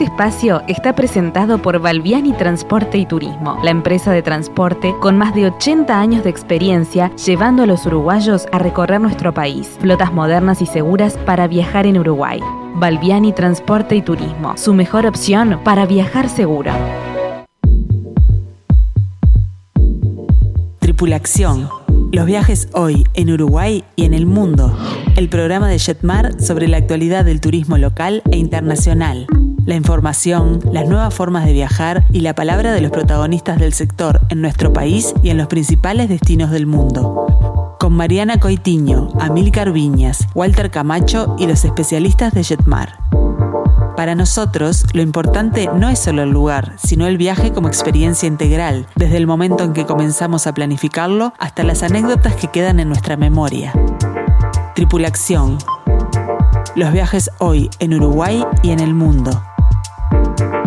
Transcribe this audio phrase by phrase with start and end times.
[0.00, 5.34] Este espacio está presentado por Valviani Transporte y Turismo, la empresa de transporte con más
[5.34, 9.76] de 80 años de experiencia llevando a los uruguayos a recorrer nuestro país.
[9.78, 12.40] Flotas modernas y seguras para viajar en Uruguay.
[12.76, 16.72] Valviani Transporte y Turismo, su mejor opción para viajar seguro.
[20.78, 21.68] Tripulación.
[22.10, 24.74] Los viajes hoy en Uruguay y en el mundo.
[25.16, 29.26] El programa de Jetmar sobre la actualidad del turismo local e internacional.
[29.66, 34.20] La información, las nuevas formas de viajar y la palabra de los protagonistas del sector
[34.30, 37.76] en nuestro país y en los principales destinos del mundo.
[37.78, 42.98] Con Mariana Coitiño, Amílcar Viñas, Walter Camacho y los especialistas de Jetmar.
[43.96, 48.86] Para nosotros, lo importante no es solo el lugar, sino el viaje como experiencia integral,
[48.96, 53.16] desde el momento en que comenzamos a planificarlo hasta las anécdotas que quedan en nuestra
[53.16, 53.74] memoria.
[54.74, 55.58] Tripulación.
[56.76, 59.42] Los viajes hoy en Uruguay y en el mundo.
[60.12, 60.59] you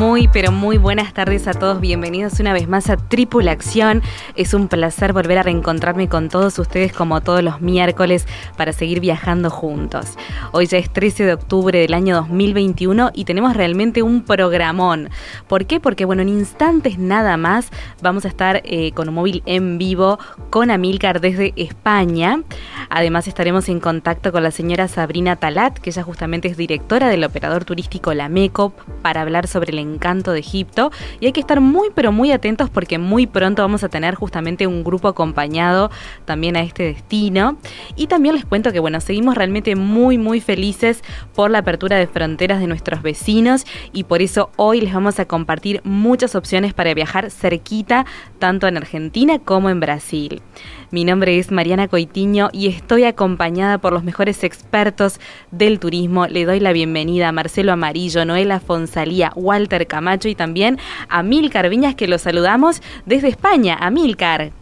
[0.00, 1.78] Muy, pero muy buenas tardes a todos.
[1.78, 4.02] Bienvenidos una vez más a Tripulación.
[4.34, 9.00] Es un placer volver a reencontrarme con todos ustedes como todos los miércoles para seguir
[9.00, 10.16] viajando juntos.
[10.52, 15.10] Hoy ya es 13 de octubre del año 2021 y tenemos realmente un programón.
[15.46, 15.80] ¿Por qué?
[15.80, 17.68] Porque, bueno, en instantes nada más
[18.00, 22.40] vamos a estar eh, con un móvil en vivo con Amilcar desde España.
[22.88, 27.22] Además estaremos en contacto con la señora Sabrina Talat, que ella justamente es directora del
[27.22, 28.72] operador turístico La MECO,
[29.02, 32.70] para hablar sobre el encanto de Egipto y hay que estar muy pero muy atentos
[32.70, 35.90] porque muy pronto vamos a tener justamente un grupo acompañado
[36.24, 37.58] también a este destino
[37.96, 41.02] y también les cuento que bueno, seguimos realmente muy muy felices
[41.34, 45.24] por la apertura de fronteras de nuestros vecinos y por eso hoy les vamos a
[45.24, 48.06] compartir muchas opciones para viajar cerquita
[48.38, 50.42] tanto en Argentina como en Brasil.
[50.90, 55.20] Mi nombre es Mariana Coitiño y estoy acompañada por los mejores expertos
[55.52, 56.26] del turismo.
[56.26, 60.78] Le doy la bienvenida a Marcelo Amarillo, Noela Fonsalía, Walter Camacho y también
[61.08, 63.76] a Milcar Viñas, que los saludamos desde España.
[63.80, 64.52] A Milcar.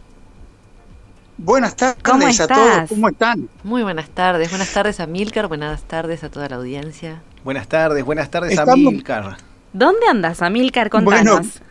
[1.37, 3.47] Buenas tardes a todos, ¿cómo están?
[3.63, 7.21] Muy buenas tardes, buenas tardes a Milcar, buenas tardes a toda la audiencia.
[7.45, 9.37] Buenas tardes, buenas tardes a Milcar.
[9.71, 10.89] ¿Dónde andas, Amilcar?
[10.89, 11.61] Contanos.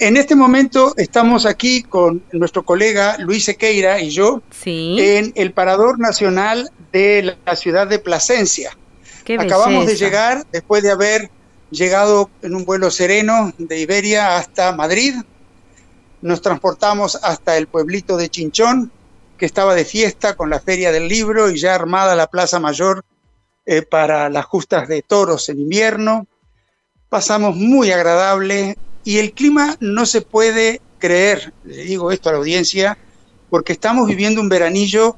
[0.00, 5.98] En este momento estamos aquí con nuestro colega Luis Sequeira y yo en el Parador
[5.98, 8.76] Nacional de la ciudad de Plasencia.
[9.38, 11.30] Acabamos de llegar después de haber
[11.70, 15.14] llegado en un vuelo sereno de Iberia hasta Madrid.
[16.20, 18.90] Nos transportamos hasta el pueblito de Chinchón,
[19.36, 23.04] que estaba de fiesta con la Feria del Libro y ya armada la Plaza Mayor
[23.66, 26.26] eh, para las justas de toros en invierno.
[27.08, 28.76] Pasamos muy agradable,
[29.08, 32.98] y el clima no se puede creer, le digo esto a la audiencia,
[33.48, 35.16] porque estamos viviendo un veranillo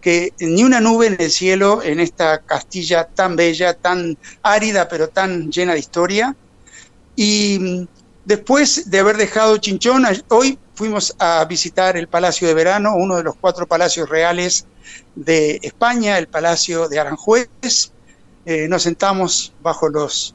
[0.00, 5.08] que ni una nube en el cielo en esta Castilla tan bella, tan árida, pero
[5.08, 6.36] tan llena de historia.
[7.16, 7.86] Y mm,
[8.24, 13.24] después de haber dejado Chinchón, hoy fuimos a visitar el Palacio de Verano, uno de
[13.24, 14.66] los cuatro palacios reales
[15.16, 17.48] de España, el Palacio de Aranjuez.
[18.46, 20.34] Eh, nos sentamos bajo los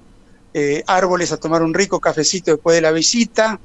[0.54, 3.60] eh, árboles a tomar un rico cafecito después de la visita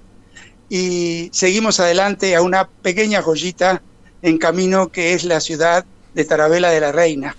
[0.70, 3.82] y seguimos adelante a una pequeña joyita
[4.22, 5.84] en camino que es la ciudad
[6.14, 7.36] de Tarabela de la Reina.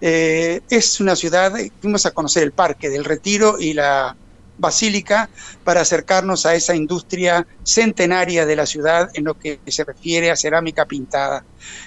[0.00, 4.16] Eh, es una ciudad, fuimos a conocer el parque del Retiro y la
[4.58, 5.28] basílica
[5.64, 10.36] para acercarnos a esa industria centenaria de la ciudad en lo que se refiere a
[10.36, 11.44] cerámica pintada.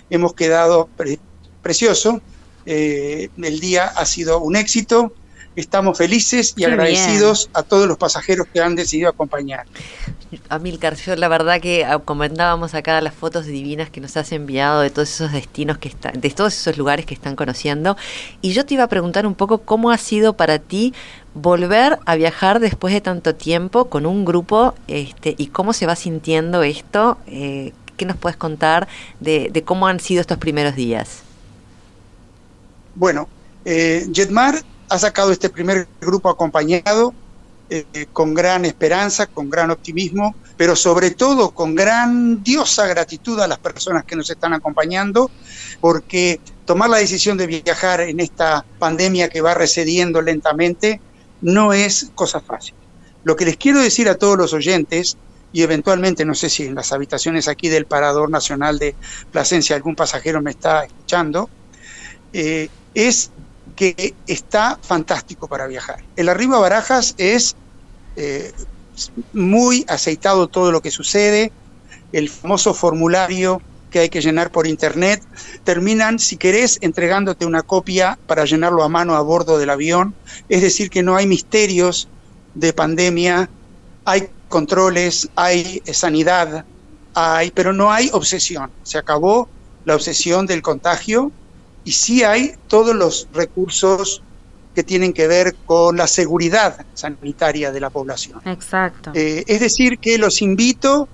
[0.10, 0.90] Hemos quedado
[1.62, 2.22] precioso,
[2.66, 5.14] eh, el día ha sido un éxito,
[5.56, 9.66] Estamos felices y agradecidos a todos los pasajeros que han decidido acompañar.
[10.48, 14.80] Amilcar, yo la verdad que ah, comentábamos acá las fotos divinas que nos has enviado
[14.80, 17.98] de todos esos destinos que están, de todos esos lugares que están conociendo.
[18.42, 20.94] Y yo te iba a preguntar un poco cómo ha sido para ti
[21.34, 25.98] volver a viajar después de tanto tiempo con un grupo este, y cómo se va
[25.98, 27.18] sintiendo esto.
[27.28, 28.88] Eh, ¿Qué nos puedes contar
[29.20, 31.24] de, cómo han sido estos primeros días?
[32.96, 33.28] Bueno,
[33.66, 37.14] eh, Jetmar ha sacado este primer grupo acompañado
[37.70, 43.58] eh, con gran esperanza, con gran optimismo, pero sobre todo con grandiosa gratitud a las
[43.60, 45.32] personas que nos están acompañando,
[45.80, 51.00] porque tomar la decisión de viajar en esta pandemia que va recediendo lentamente
[51.40, 52.76] no es cosa fácil.
[53.24, 55.16] Lo que les quiero decir a todos los oyentes,
[55.54, 58.94] y eventualmente, no sé si en las habitaciones aquí del Parador Nacional de
[59.32, 61.50] Plasencia algún pasajero me está escuchando,
[62.34, 63.32] eh, es
[63.82, 66.04] que está fantástico para viajar.
[66.16, 67.56] El arribo a Barajas es
[68.16, 68.52] eh,
[69.34, 71.52] muy aceitado todo lo que sucede,
[72.12, 75.24] el famoso formulario que hay que llenar por internet,
[75.64, 80.14] terminan, si querés, entregándote una copia para llenarlo a mano a bordo del avión.
[80.48, 82.08] Es decir, que no hay misterios
[82.54, 83.50] de pandemia,
[84.06, 86.66] hay controles, hay sanidad,
[87.16, 88.70] hay, pero no hay obsesión.
[88.84, 89.50] Se acabó
[89.86, 91.32] la obsesión del contagio
[91.84, 94.22] y sí hay todos los recursos
[94.74, 98.40] que tienen que ver con la seguridad sanitaria de la población.
[98.46, 99.12] Exacto.
[99.14, 101.10] Eh, es decir, que los invito,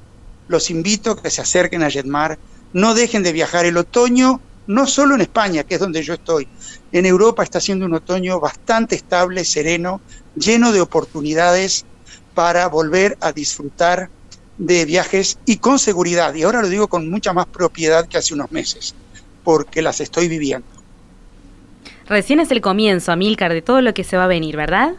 [0.47, 2.37] los invito a que se acerquen a Jetmar,
[2.73, 6.47] no dejen de viajar el otoño, no solo en España, que es donde yo estoy,
[6.91, 10.01] en Europa está siendo un otoño bastante estable, sereno,
[10.35, 11.85] lleno de oportunidades
[12.33, 14.09] para volver a disfrutar
[14.57, 16.33] de viajes y con seguridad.
[16.35, 18.93] Y ahora lo digo con mucha más propiedad que hace unos meses,
[19.47, 20.67] porque las estoy viviendo.
[22.09, 24.95] Recién es el comienzo, Amílcar, de todo lo que se va a venir, ¿verdad?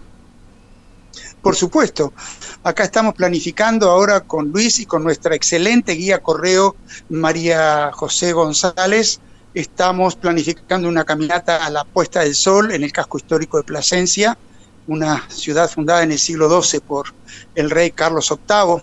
[1.42, 2.14] Por supuesto.
[2.62, 6.76] Acá estamos planificando ahora con Luis y con nuestra excelente guía correo
[7.10, 9.20] María José González.
[9.52, 14.38] Estamos planificando una caminata a la puesta del sol en el casco histórico de Plasencia,
[14.86, 17.12] una ciudad fundada en el siglo XII por
[17.54, 18.82] el rey Carlos VIII,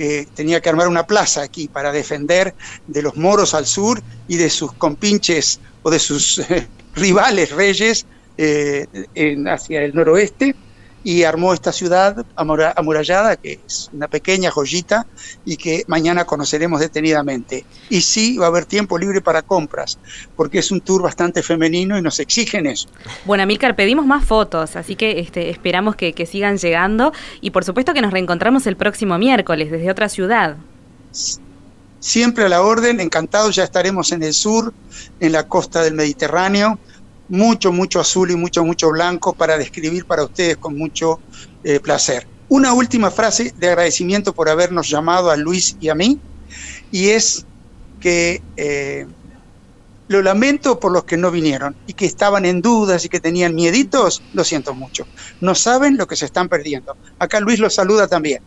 [0.00, 2.54] que tenía que armar una plaza aquí para defender
[2.86, 6.40] de los moros al sur y de sus compinches o de sus
[6.94, 8.06] rivales reyes
[8.38, 8.86] eh,
[9.46, 10.56] hacia el noroeste
[11.02, 15.06] y armó esta ciudad amurallada, que es una pequeña joyita
[15.44, 17.64] y que mañana conoceremos detenidamente.
[17.88, 19.98] Y sí, va a haber tiempo libre para compras,
[20.36, 22.88] porque es un tour bastante femenino y nos exigen eso.
[23.24, 27.64] Bueno, Amílcar, pedimos más fotos, así que este, esperamos que, que sigan llegando y por
[27.64, 30.56] supuesto que nos reencontramos el próximo miércoles desde otra ciudad.
[32.00, 34.72] Siempre a la orden, encantados, ya estaremos en el sur,
[35.20, 36.78] en la costa del Mediterráneo
[37.30, 41.20] mucho, mucho azul y mucho, mucho blanco para describir para ustedes con mucho
[41.62, 42.26] eh, placer.
[42.48, 46.20] Una última frase de agradecimiento por habernos llamado a Luis y a mí,
[46.90, 47.46] y es
[48.00, 49.06] que eh,
[50.08, 53.54] lo lamento por los que no vinieron y que estaban en dudas y que tenían
[53.54, 55.08] mieditos, lo siento mucho.
[55.38, 56.96] No saben lo que se están perdiendo.
[57.20, 58.42] Acá Luis los saluda también.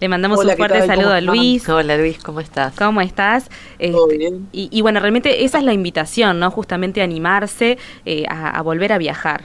[0.00, 1.68] Le mandamos un fuerte saludo a Luis.
[1.68, 2.72] Hola Luis, ¿cómo estás?
[2.74, 3.46] ¿Cómo estás?
[3.78, 6.50] Este, y, bueno, realmente esa es la invitación, ¿no?
[6.50, 9.42] Justamente animarse eh, a, volver a viajar.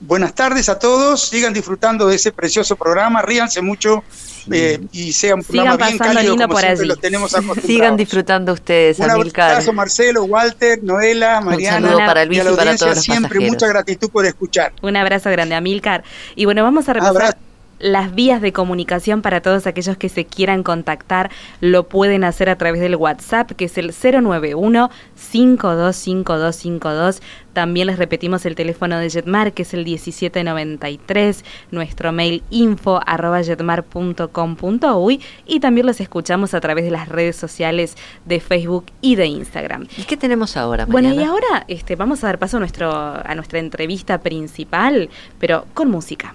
[0.00, 4.04] Buenas tardes a todos, sigan disfrutando de ese precioso programa, ríanse mucho
[4.50, 7.32] eh, y sean un programa bien cálido como por siempre los tenemos
[7.66, 12.50] Sigan disfrutando ustedes, Un abrazo Marcelo, Walter, Noela, Mariana, un para Luis y, a la
[12.50, 14.72] audiencia, siempre mucha gratitud por escuchar.
[14.82, 16.04] Un abrazo grande a Milcar.
[16.36, 17.36] Y bueno, vamos a repasar
[17.78, 21.30] las vías de comunicación para todos aquellos que se quieran contactar
[21.60, 27.22] lo pueden hacer a través del WhatsApp que es el 091 525252.
[27.52, 33.42] También les repetimos el teléfono de Jetmar que es el 1793, nuestro mail info arroba
[33.42, 39.26] jetmar.com.uy y también los escuchamos a través de las redes sociales de Facebook y de
[39.26, 39.86] Instagram.
[39.96, 40.86] ¿Y qué tenemos ahora?
[40.86, 45.66] Bueno, y ahora este, vamos a dar paso a, nuestro, a nuestra entrevista principal, pero
[45.74, 46.34] con música.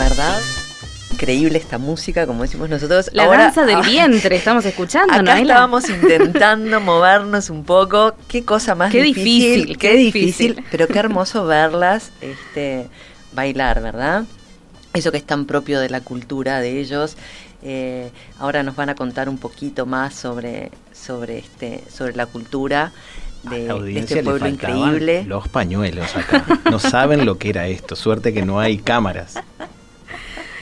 [0.00, 0.40] Verdad,
[1.12, 3.10] increíble esta música, como decimos nosotros.
[3.12, 8.14] La danza del vientre, estamos escuchando, acá estábamos intentando movernos un poco.
[8.26, 9.76] Qué cosa más qué difícil.
[9.76, 12.88] qué, difícil, pero qué hermoso verlas este,
[13.32, 14.24] bailar, ¿verdad?
[14.94, 17.16] Eso que es tan propio de la cultura de ellos.
[17.62, 22.90] Eh, ahora nos van a contar un poquito más sobre, sobre, este, sobre la cultura
[23.42, 25.24] de, este pueblo increíble.
[25.24, 26.44] Los pañuelos acá.
[26.70, 27.96] No saben lo que era esto.
[27.96, 29.38] Suerte que no hay cámaras.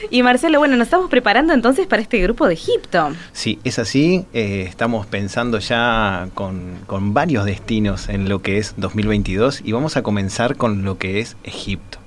[0.09, 3.11] Y Marcelo, bueno, nos estamos preparando entonces para este grupo de Egipto.
[3.33, 4.25] Sí, es así.
[4.33, 9.97] Eh, estamos pensando ya con, con varios destinos en lo que es 2022 y vamos
[9.97, 11.99] a comenzar con lo que es Egipto.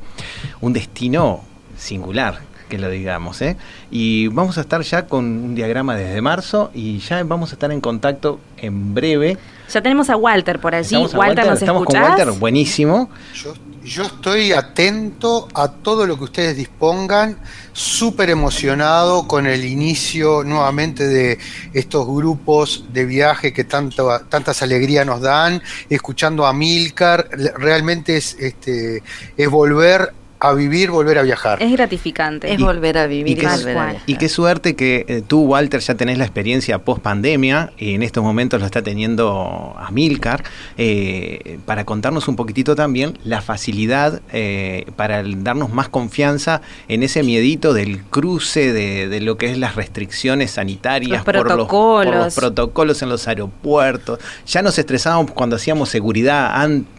[0.60, 1.44] Un destino
[1.76, 2.40] singular
[2.72, 3.42] que lo digamos.
[3.42, 3.58] ¿eh?
[3.90, 7.70] Y vamos a estar ya con un diagrama desde marzo y ya vamos a estar
[7.70, 9.36] en contacto en breve.
[9.70, 10.96] Ya tenemos a Walter por allí.
[10.96, 13.10] Walter, Walter, ¿nos estamos con Walter, buenísimo.
[13.34, 13.52] Yo,
[13.84, 17.38] yo estoy atento a todo lo que ustedes dispongan,
[17.72, 21.38] súper emocionado con el inicio nuevamente de
[21.72, 28.36] estos grupos de viaje que tanto, tantas alegrías nos dan, escuchando a Milcar, realmente es,
[28.38, 29.02] este,
[29.36, 30.12] es volver
[30.42, 31.62] a vivir, volver a viajar.
[31.62, 32.52] Es gratificante.
[32.52, 35.94] Es volver a vivir y, volver a Y qué suerte que eh, tú, Walter, ya
[35.94, 40.42] tenés la experiencia post pandemia y en estos momentos lo está teniendo Amilcar,
[40.76, 47.22] eh, para contarnos un poquitito también la facilidad eh, para darnos más confianza en ese
[47.22, 53.00] miedito del cruce de, lo que es las restricciones sanitarias, Por, los, por, los, protocolos
[53.02, 54.18] en los aeropuertos.
[54.46, 56.50] Ya nos estresábamos cuando hacíamos seguridad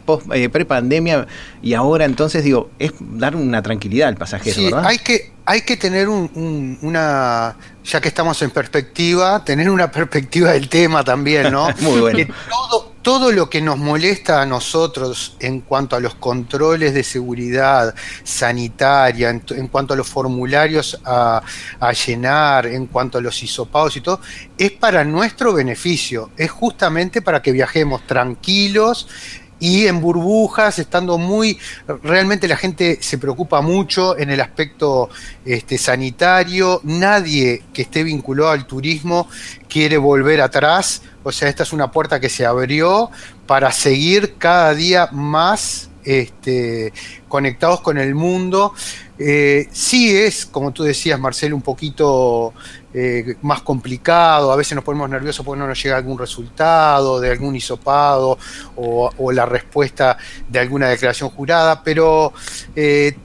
[0.03, 1.27] pre-pandemia
[1.61, 5.77] y ahora entonces digo, es dar una tranquilidad al pasajero, sí, Hay que, hay que
[5.77, 11.69] tener una, ya que estamos en perspectiva, tener una perspectiva del tema también, ¿no?
[11.81, 12.33] Muy bueno.
[12.49, 17.93] todo, todo lo que nos molesta a nosotros en cuanto a los controles de seguridad
[18.23, 21.41] sanitaria, en, cuanto a los formularios a,
[21.79, 24.21] a, llenar, en cuanto a los hisopados y todo,
[24.57, 29.07] es para nuestro beneficio, es justamente para que viajemos tranquilos,
[29.63, 31.57] y en burbujas, estando muy,
[32.03, 35.09] realmente la gente se preocupa mucho en el aspecto
[35.45, 39.29] este, sanitario, nadie que esté vinculado al turismo
[39.69, 43.09] quiere volver atrás, o sea, esta es una puerta que se abrió
[43.47, 46.91] para seguir cada día más este,
[47.29, 48.73] conectados con el mundo.
[49.17, 52.53] Eh, sí es, como tú decías, Marcelo, un poquito
[52.93, 57.31] eh, más complicado, a veces nos ponemos nerviosos porque no nos llega algún resultado de
[57.31, 58.37] algún hisopado
[58.75, 62.33] o, la respuesta de alguna declaración jurada, pero
[62.75, 63.15] eh,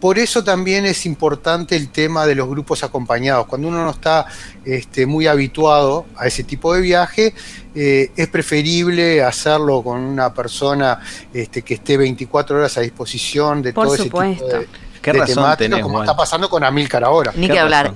[0.00, 3.46] por eso también es importante el tema de los grupos acompañados.
[3.46, 4.26] Cuando uno no está
[4.64, 7.34] este, muy habituado a ese tipo de viaje,
[7.74, 10.98] eh, es preferible hacerlo con una persona
[11.34, 14.28] este, que esté 24 horas a disposición de todo ese tipo de
[15.02, 17.32] ¿Qué razón tenés, como está pasando con Amilcar ahora.
[17.34, 17.94] Ni que hablar.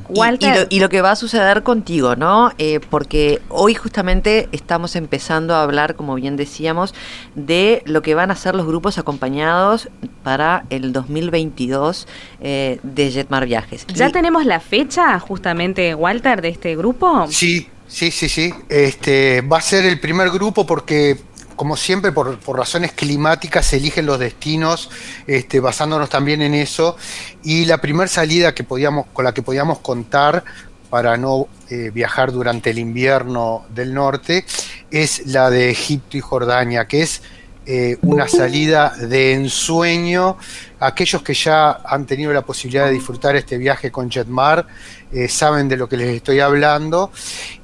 [0.71, 2.53] Y, lo, que va a suceder contigo, ¿no?
[2.59, 6.95] Eh, porque hoy justamente estamos empezando a hablar, como bien decíamos,
[7.35, 9.89] de lo que van a ser los grupos acompañados
[10.23, 12.09] para el 2022
[12.41, 13.87] eh, de Jetmar Viajes.
[13.89, 17.27] ¿Ya tenemos la fecha, justamente, Walter, de este grupo?
[17.29, 18.55] Sí, sí, sí, sí.
[18.69, 21.19] Este, va a ser el primer grupo porque
[21.57, 24.91] como siempre, por, razones climáticas se eligen los destinos,
[25.27, 26.97] este, basándonos también en eso.
[27.43, 30.45] Y la primera salida que podíamos, con la que podíamos contar
[30.91, 34.45] para no eh, viajar durante el invierno del norte
[34.91, 37.23] es la de Egipto y Jordania, que es
[37.67, 40.37] eh, una salida de ensueño.
[40.81, 44.67] Aquellos que ya han tenido la posibilidad de disfrutar este viaje con Jetmar
[45.13, 47.11] eh, saben de lo que les estoy hablando.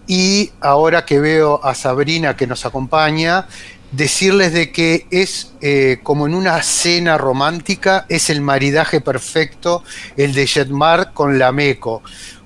[0.07, 3.47] Y ahora que veo a Sabrina que nos acompaña,
[3.92, 9.83] decirles de que es eh, como en una cena romántica, es el maridaje perfecto
[10.16, 12.02] el de Jetmar con la Meco.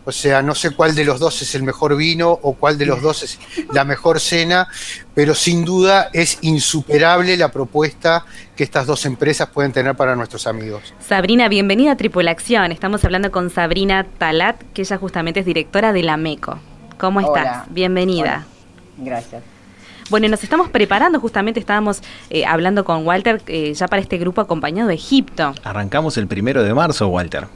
[0.06, 2.84] O sea, no sé cuál de los dos es el mejor vino o cuál de
[2.84, 3.38] los dos es
[3.72, 4.68] la mejor cena,
[5.14, 10.46] pero sin duda es insuperable la propuesta que estas dos empresas pueden tener para nuestros
[10.46, 10.94] amigos.
[11.00, 12.70] Sabrina, bienvenida a Tripulación.
[12.70, 16.58] Estamos hablando con Sabrina Talat, que ella justamente es directora de la MECO.
[16.98, 17.64] ¿Cómo estás?
[17.70, 18.46] Bienvenida.
[18.98, 19.42] Gracias.
[20.10, 24.42] Bueno, nos estamos preparando, justamente estábamos eh, hablando con Walter eh, ya para este grupo
[24.42, 25.54] acompañado de Egipto.
[25.64, 27.46] Arrancamos el primero de marzo, Walter.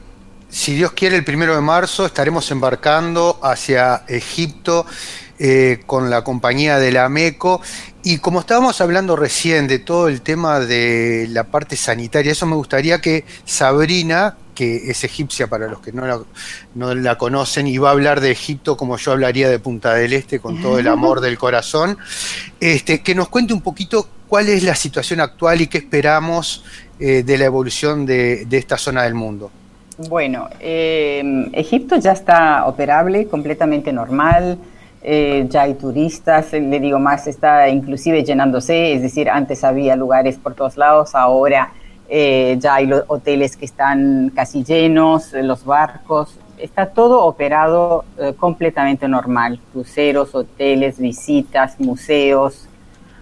[0.49, 4.85] Si Dios quiere, el primero de marzo estaremos embarcando hacia Egipto
[5.37, 7.61] eh, con la compañía de la MECO.
[8.01, 12.55] Y como estábamos hablando recién de todo el tema de la parte sanitaria, eso me
[12.55, 16.19] gustaría que Sabrina, que es egipcia para los que no la,
[16.73, 20.13] no la conocen, y va a hablar de Egipto como yo hablaría de Punta del
[20.13, 21.97] Este con todo el amor del corazón,
[22.59, 26.63] este, que nos cuente un poquito cuál es la situación actual y qué esperamos
[26.99, 29.51] eh, de la evolución de, esta zona del mundo.
[30.07, 34.57] Bueno, eh, Egipto ya está operable, completamente normal.
[35.01, 40.37] Eh, ya hay turistas, le digo más, está inclusive llenándose, es decir, antes había lugares
[40.37, 41.73] por todos lados, ahora
[42.09, 49.07] eh, ya hay hoteles que están casi llenos, los barcos, está todo operado eh, completamente
[49.07, 52.67] normal, cruceros, hoteles, visitas, museos,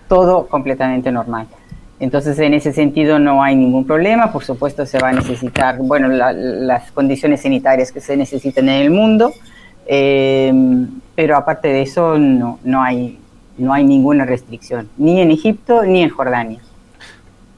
[0.08, 1.48] todo completamente normal.
[2.00, 4.32] Entonces, en ese sentido no hay ningún problema.
[4.32, 8.92] Por supuesto, se va a necesitar, bueno, las condiciones sanitarias que se necesitan en el
[8.92, 9.34] mundo,
[9.88, 10.54] eh,
[11.16, 13.18] pero aparte de eso no, no, hay,
[13.58, 16.60] no hay ninguna restricción, ni en Egipto ni en Jordania.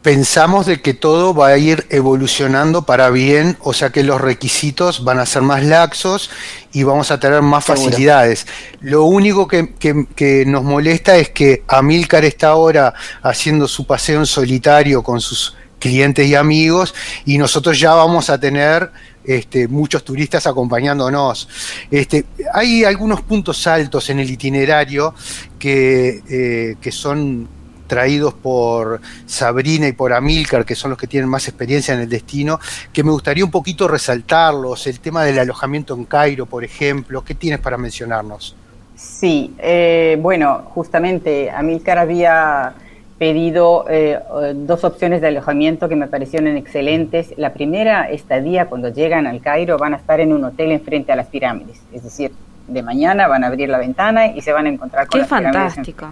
[0.02, 5.04] Pensamos de que todo va a ir evolucionando para bien, o sea que los requisitos
[5.04, 6.30] van a ser más laxos
[6.72, 8.48] y vamos a tener más facilidades.
[8.80, 15.04] Lo único que, nos molesta es que Amilcar está ahora haciendo su paseo en solitario
[15.04, 16.94] con sus clientes y amigos
[17.26, 18.92] y nosotros ya vamos a tener
[19.26, 21.50] este, muchos turistas acompañándonos.
[21.92, 25.14] Este, hay algunos puntos altos en el itinerario
[25.58, 27.59] que, eh, que son
[27.90, 32.08] traídos por Sabrina y por Amilcar, que son los que tienen más experiencia en el
[32.08, 32.60] destino,
[32.94, 37.36] que me gustaría un poquito resaltarlos, el tema del alojamiento en Cairo, por ejemplo, ¿qué
[37.36, 38.56] tienes para mencionarnos?
[38.96, 42.74] Sí, eh, bueno, justamente Amilcar había
[43.18, 44.20] pedido eh,
[44.56, 47.34] dos opciones de alojamiento que me parecieron excelentes.
[47.38, 51.18] La primera, estadía, cuando llegan al Cairo, van a estar en un hotel enfrente a
[51.18, 51.82] las pirámides.
[51.92, 52.32] Es decir,
[52.68, 56.08] de mañana van a abrir la ventana y se van a encontrar con Qué fantástico.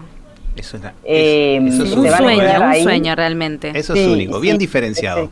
[0.61, 3.71] Eso es, un sueño, un sueño realmente.
[3.73, 5.29] Eso es único, bien diferenciado.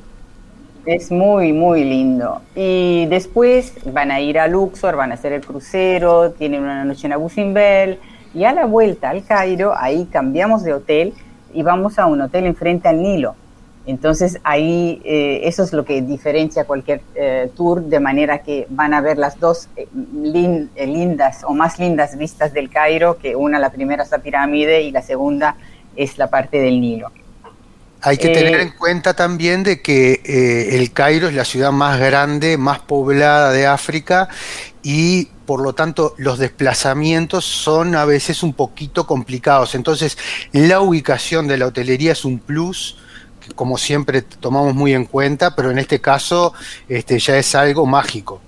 [0.86, 2.41] Es, muy, muy lindo.
[2.55, 7.08] Y después van a ir a Luxor, van a hacer el crucero, tienen una noche
[7.08, 7.98] en Abu Simbel
[8.34, 11.13] y a la vuelta al Cairo, ahí cambiamos de hotel
[11.53, 13.36] y vamos a un hotel enfrente al Nilo.
[13.88, 18.94] Entonces ahí eh, eso es lo que diferencia cualquier eh, tour, de manera que van
[18.96, 23.72] a ver las dos eh, lindas o más lindas vistas del Cairo, que una, la
[23.72, 25.56] primera es la pirámide y la segunda
[25.96, 27.12] es la parte del Nilo.
[28.01, 30.22] Hay que tener en cuenta también de que
[30.72, 34.30] el Cairo es la ciudad más grande, más poblada de África
[34.84, 39.74] y por lo tanto los desplazamientos son a veces un poquito complicados.
[39.74, 40.20] Entonces
[40.51, 42.98] la ubicación de la hotelería es un plus
[43.56, 46.54] como siempre tomamos muy en cuenta, pero en este caso
[46.90, 48.40] este, ya es algo mágico.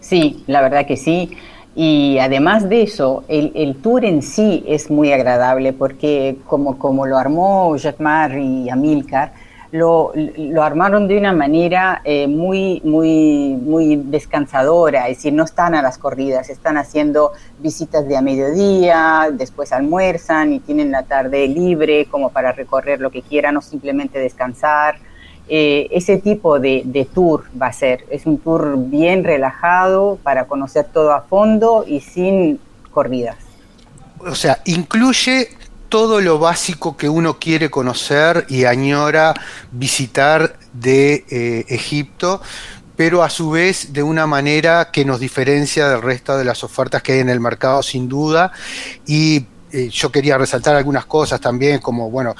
[0.00, 1.36] Sí, la verdad que sí.
[1.74, 7.16] Y además de eso, el, tour en sí es muy agradable porque como, como lo
[7.16, 9.32] armó Jacquemar y Amilcar,
[9.72, 15.74] lo, lo armaron de una manera eh, muy, muy, muy descansadora, es decir, no están
[15.74, 21.46] a las corridas, están haciendo visitas de a mediodía, después almuerzan y tienen la tarde
[21.46, 24.96] libre como para recorrer lo que quieran o simplemente descansar.
[25.48, 30.44] Eh, ese tipo de, de, tour va a ser, es un tour bien relajado para
[30.46, 32.60] conocer todo a fondo y sin
[32.92, 33.36] corridas.
[34.20, 35.48] O sea, incluye
[35.90, 39.34] todo lo básico que uno quiere conocer y añora
[39.72, 42.40] visitar de eh, Egipto,
[42.96, 47.02] pero a su vez de una manera que nos diferencia del resto de las ofertas
[47.02, 48.52] que hay en el mercado sin duda.
[49.04, 52.36] Y eh, yo quería resaltar algunas cosas también, como bueno,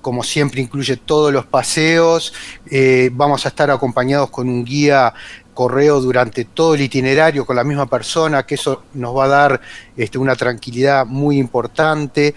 [0.00, 2.32] como siempre incluye todos los paseos,
[2.70, 5.14] eh, vamos a estar acompañados con un guía
[5.54, 9.60] correo durante todo el itinerario con la misma persona, que eso nos va a dar
[9.96, 12.34] este, una tranquilidad muy importante.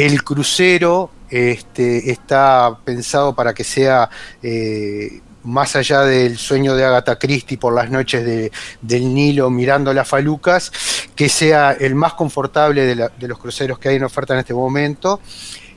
[0.00, 4.08] El crucero este, está pensado para que sea
[4.42, 10.08] eh, más allá del sueño de Agatha Christie por las noches del Nilo mirando las
[10.08, 10.72] falucas,
[11.14, 15.20] que sea el más confortable de, los cruceros que hay en oferta en este momento.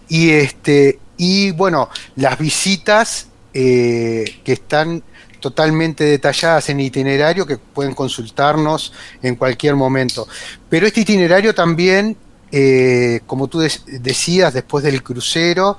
[0.08, 5.04] Y, este, y bueno, las visitas eh, que están
[5.42, 10.30] totalmente detalladas en itinerario que pueden consultarnos en cualquier momento.
[10.70, 12.16] Pero este itinerario también
[12.56, 15.76] eh, como tú decías, después del crucero,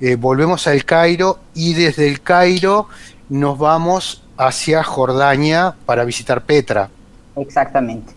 [0.00, 2.88] eh, volvemos al Cairo y desde el Cairo
[3.28, 6.88] nos vamos hacia Jordania para visitar Petra.
[7.36, 8.12] Exactamente.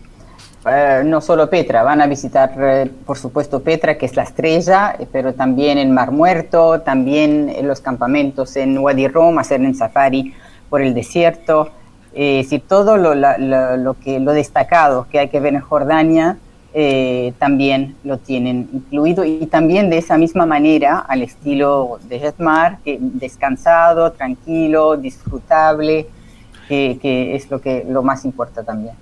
[0.66, 5.34] Eh, no solo Petra, van a visitar, por supuesto, Petra, que es la estrella, pero
[5.34, 10.34] también el Mar Muerto, también los campamentos en Wadi Rum, hacer un safari
[10.68, 11.70] por el desierto.
[12.12, 16.38] es decir, todo lo, que, lo destacado que hay que ver en Jordania
[16.72, 22.78] eh, también lo tienen incluido y también de esa misma manera al estilo de Jetmar,
[22.84, 26.06] que descansado, tranquilo, disfrutable,
[26.68, 28.94] que, es lo que lo más importa también.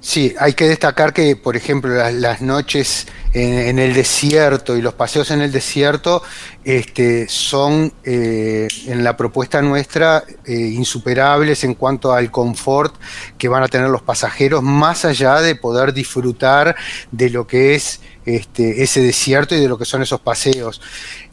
[0.00, 5.30] Sí, hay que destacar que, por ejemplo, las, noches en, el desierto y los paseos
[5.30, 6.22] en el desierto
[6.64, 12.94] este, son eh, en la propuesta nuestra eh, insuperables en cuanto al confort
[13.36, 16.76] que van a tener los pasajeros, más allá de poder disfrutar
[17.10, 20.80] de lo que es este, ese desierto y de lo que son esos paseos.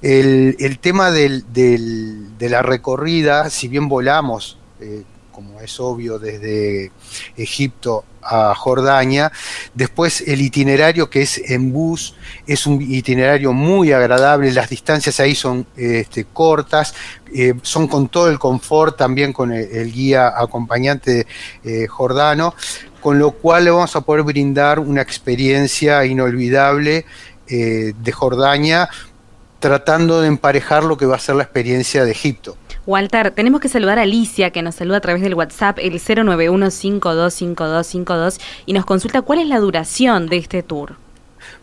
[0.02, 1.44] El, tema de
[2.40, 6.92] la recorrida, si bien volamos, eh, como es obvio, desde
[7.38, 9.32] Egipto a Jordania.
[9.74, 12.16] Después el itinerario que es en bus
[12.48, 16.94] es un itinerario muy agradable, las distancias ahí son este, cortas,
[17.34, 21.26] eh, son con todo el confort, también con el, guía acompañante
[21.64, 22.54] eh, jordano,
[23.02, 27.06] con lo cual le vamos a poder brindar una experiencia inolvidable
[27.48, 28.90] eh, de Jordania
[29.60, 32.58] tratando de emparejar lo que va a ser la experiencia de Egipto.
[32.86, 38.42] Walter, tenemos que saludar a Alicia, que nos saluda a través del WhatsApp, el 091525252,
[38.66, 40.98] y nos consulta cuál es la duración de este tour.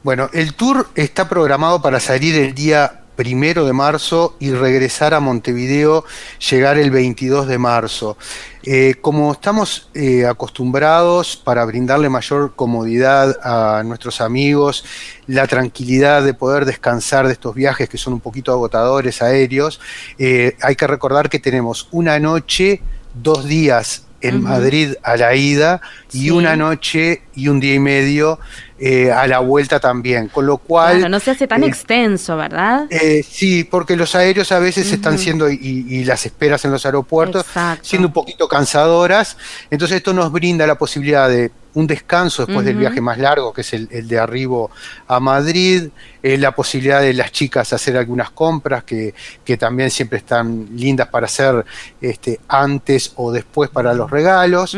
[0.02, 5.20] Bueno, el tour está programado para salir el día primero de marzo y regresar a
[5.20, 6.06] Montevideo,
[6.48, 8.16] llegar el 22 de marzo.
[8.62, 14.86] Eh, como estamos eh, acostumbrados para brindarle mayor comodidad a nuestros amigos,
[15.26, 19.80] la tranquilidad de poder descansar de estos viajes que son un poquito agotadores aéreos,
[20.18, 22.80] eh, hay que recordar que tenemos una noche,
[23.12, 28.38] dos días en Madrid a la ida y una noche y un día y medio
[28.82, 31.10] eh, a la vuelta también, con lo cual...
[31.10, 32.86] no se hace tan eh, extenso, ¿verdad?
[32.88, 37.44] Eh, sí, porque los aéreos a veces están siendo, y, las esperas en los aeropuertos,
[37.82, 39.36] siendo un poquito cansadoras,
[39.70, 43.60] entonces esto nos brinda la posibilidad de un descanso después del viaje más largo, que
[43.60, 44.70] es el, de arribo
[45.06, 45.88] a Madrid,
[46.22, 49.14] la posibilidad de las chicas hacer algunas compras que,
[49.58, 51.64] también siempre están lindas para hacer
[52.00, 54.76] este, antes o después para los regalos.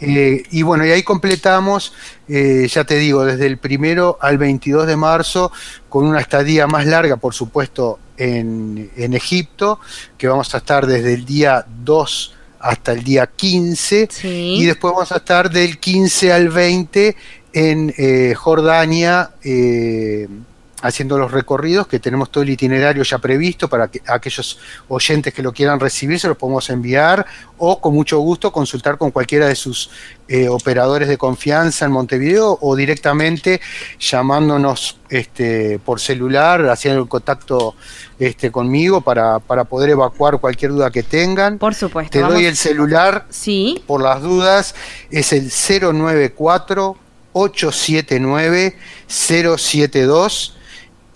[0.00, 1.92] y bueno, y ahí completamos,
[2.28, 5.52] ya te digo, desde el primero al 22 de marzo,
[5.88, 9.80] con una estadía más larga, por supuesto, en, Egipto,
[10.18, 12.35] que vamos a estar desde el día 2
[12.66, 17.16] hasta el día 15, y después vamos a estar del 15 al 20
[17.52, 19.30] en eh, Jordania.
[19.42, 20.28] Eh,
[20.86, 25.42] haciendo los recorridos, que tenemos todo el itinerario ya previsto para que aquellos oyentes que
[25.42, 27.26] lo quieran recibir se los podemos enviar
[27.58, 29.90] o con mucho gusto consultar con cualquiera de sus
[30.28, 33.60] eh, operadores de confianza en Montevideo o directamente
[33.98, 37.74] llamándonos este, por celular, haciendo el contacto
[38.18, 41.58] este, conmigo para, poder evacuar cualquier duda que tengan.
[41.58, 42.10] Por supuesto.
[42.10, 43.82] Te doy el celular ¿Sí?
[43.86, 44.74] por las dudas,
[45.10, 46.96] es el 094
[47.32, 50.55] 879 072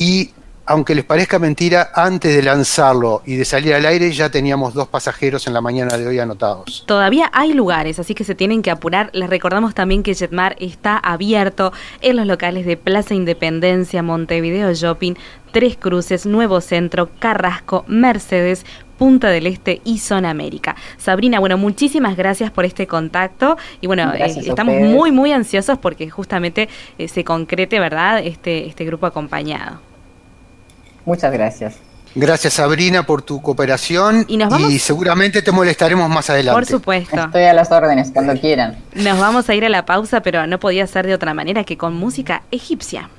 [0.00, 0.30] y
[0.64, 4.86] aunque les parezca mentira, antes de lanzarlo y de salir al aire ya teníamos dos
[4.86, 6.84] pasajeros en la mañana de hoy anotados.
[6.86, 9.10] Todavía hay lugares, así que se tienen que apurar.
[9.12, 15.14] Les recordamos también que Jetmar está abierto en los locales de Plaza Independencia, Montevideo Shopping,
[15.52, 18.64] Tres Cruces, Nuevo Centro, Carrasco, Mercedes,
[18.96, 20.76] Punta del Este y Zona América.
[20.98, 26.08] Sabrina, bueno, muchísimas gracias por este contacto y bueno, eh, estamos muy, muy ansiosos porque
[26.08, 29.89] justamente eh, se concrete, ¿verdad?, este, este grupo acompañado.
[31.10, 31.74] Muchas gracias.
[32.14, 36.56] Gracias Sabrina por tu cooperación y, seguramente te molestaremos más adelante.
[36.56, 37.16] Por supuesto.
[37.16, 38.76] Estoy a las órdenes cuando quieran.
[38.94, 41.76] Nos vamos a ir a la pausa, pero no podía ser de otra manera que
[41.76, 43.10] con música egipcia.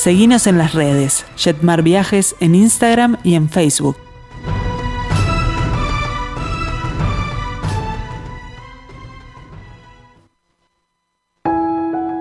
[0.00, 3.98] Seguinos en las redes, Jetmar Viajes en Instagram y en Facebook.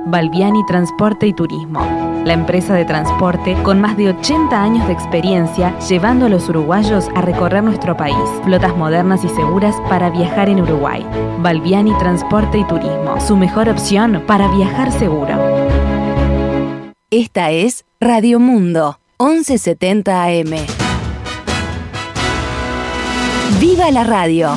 [0.08, 1.80] Balbiani Transporte y Turismo,
[2.26, 7.08] la empresa de transporte con más de 80 años de experiencia llevando a los uruguayos
[7.15, 8.18] a recorrer nuestro país.
[8.44, 11.06] Flotas modernas y seguras para viajar en Uruguay.
[11.39, 15.48] Balbiani Transporte y Turismo, su mejor opción para viajar seguro.
[17.12, 20.52] Esta es Radio Mundo, 1170 AM.
[23.60, 24.56] ¡Viva la radio!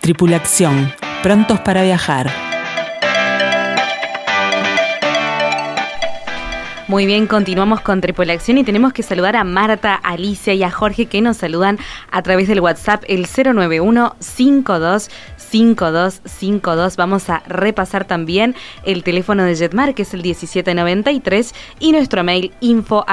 [0.00, 0.92] Tripulación,
[1.24, 2.49] prontos para viajar.
[6.90, 11.06] Muy bien, continuamos con Tripulación y tenemos que saludar a Marta, Alicia y a Jorge
[11.06, 11.78] que nos saludan
[12.10, 16.96] a través del WhatsApp el 091 52 5252.
[16.96, 22.52] Vamos a repasar también el teléfono de Jetmar, que es el 1793, y nuestro mail
[22.58, 23.06] info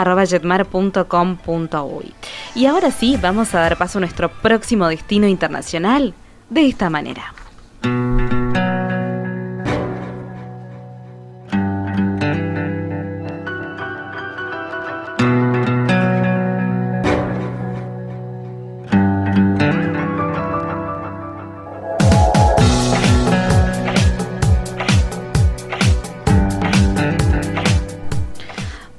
[2.55, 6.15] Y ahora sí, vamos a dar paso a nuestro próximo destino internacional
[6.49, 7.31] de esta manera.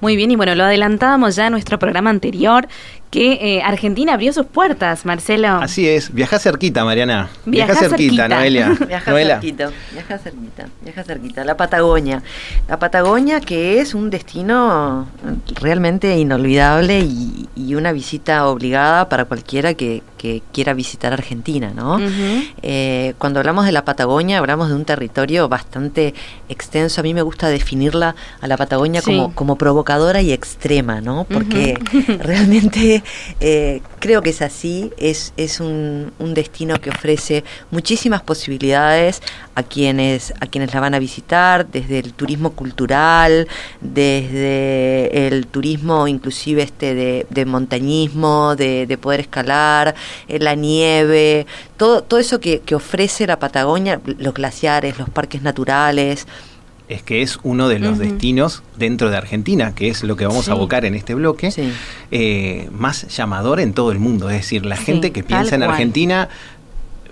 [0.09, 2.67] Muy bien, y bueno, lo adelantábamos ya en nuestro programa anterior,
[3.11, 5.49] que eh, Argentina abrió sus puertas, Marcelo.
[5.49, 7.29] Así es, viaja cerquita, Mariana.
[7.45, 8.69] Viaja, cerquita, Noelia.
[8.89, 11.45] Viaja cerquita, viaja cerquita, viaja cerquita.
[11.45, 12.23] La Patagonia.
[12.69, 15.09] La Patagonia que es un destino
[15.61, 20.03] realmente inolvidable y, una visita obligada para cualquiera que,
[20.53, 21.99] quiera visitar Argentina, ¿no?
[22.63, 26.15] Eh, cuando hablamos de la Patagonia, hablamos de un territorio bastante
[26.49, 27.01] extenso.
[27.01, 31.27] A mí me gusta definirla a la Patagonia como, como provocador y extrema, ¿no?
[31.29, 31.79] Porque
[32.23, 33.03] realmente
[33.41, 39.23] eh, creo que es así, es, es un, destino que ofrece muchísimas posibilidades
[39.55, 43.49] a quienes, a quienes la van a visitar, desde el turismo cultural,
[43.81, 46.95] desde el turismo inclusive este
[47.29, 49.95] de, montañismo, de, poder escalar,
[50.29, 55.43] eh, la nieve, todo, todo eso que, que ofrece la Patagonia, los glaciares, los parques
[55.43, 56.27] naturales,
[56.89, 60.49] es que es uno de los destinos dentro de Argentina, que es lo que vamos
[60.49, 61.53] a abocar en este bloque,
[62.11, 64.31] eh, más llamador en todo el mundo.
[64.31, 66.29] Es decir, la gente que piensa en Argentina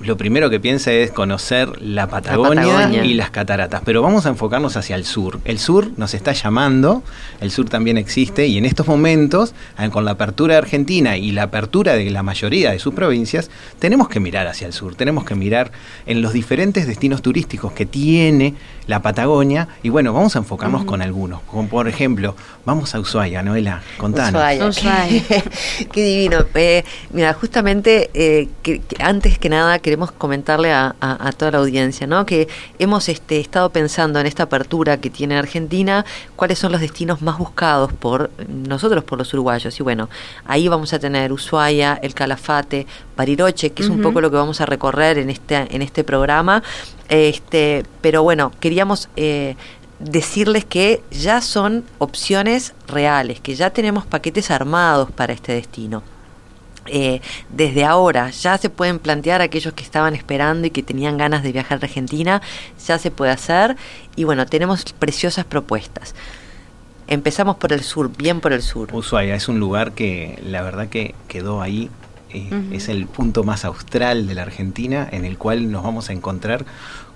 [0.00, 4.76] lo primero que piensa es conocer la Patagonia, y las cataratas, pero vamos a enfocarnos
[4.76, 5.40] hacia el sur.
[5.44, 7.02] El sur nos está llamando,
[7.40, 9.54] el sur también existe y en estos momentos,
[9.90, 14.08] con la apertura de Argentina y la apertura de la mayoría de sus provincias, tenemos
[14.08, 15.72] que mirar hacia el sur, tenemos que mirar
[16.06, 18.54] en los diferentes destinos turísticos que tiene
[18.86, 23.42] la Patagonia y bueno, vamos a enfocarnos con algunos, como por ejemplo, vamos a Ushuaia,
[23.42, 24.42] Noela, contanos.
[24.78, 25.22] Ushuaia.
[25.92, 26.44] Qué, divino.
[26.54, 30.96] Eh, mira, justamente eh, que, antes que nada queremos comentarle a,
[31.36, 32.26] toda la audiencia, ¿no?
[32.26, 32.48] Que
[32.80, 37.38] hemos este, estado pensando en esta apertura que tiene Argentina, cuáles son los destinos más
[37.38, 39.78] buscados por nosotros, por los uruguayos.
[39.78, 40.10] Y bueno,
[40.44, 42.84] ahí vamos a tener Ushuaia, el Calafate,
[43.16, 46.64] Bariloche, que es un poco lo que vamos a recorrer en este, en este programa.
[47.08, 49.54] Este, pero bueno, queríamos eh,
[50.00, 56.15] decirles que ya son opciones reales, que ya tenemos paquetes armados para este destino.
[56.88, 57.20] Eh,
[57.50, 61.52] desde ahora ya se pueden plantear aquellos que estaban esperando y que tenían ganas de
[61.52, 62.42] viajar a Argentina,
[62.86, 63.76] ya se puede hacer
[64.14, 66.14] y bueno, tenemos preciosas propuestas.
[67.08, 68.88] Empezamos por el sur, bien por el sur.
[68.92, 71.88] Ushuaia es un lugar que la verdad que quedó ahí,
[72.30, 76.12] eh, es el punto más austral de la Argentina en el cual nos vamos a
[76.12, 76.66] encontrar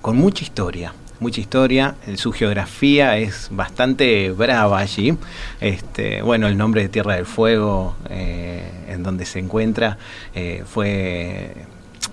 [0.01, 5.17] con mucha historia mucha historia, su geografía es bastante brava allí.
[5.61, 9.99] Este, bueno, el nombre de Tierra del Fuego, eh, en donde se encuentra,
[10.35, 11.55] eh, fue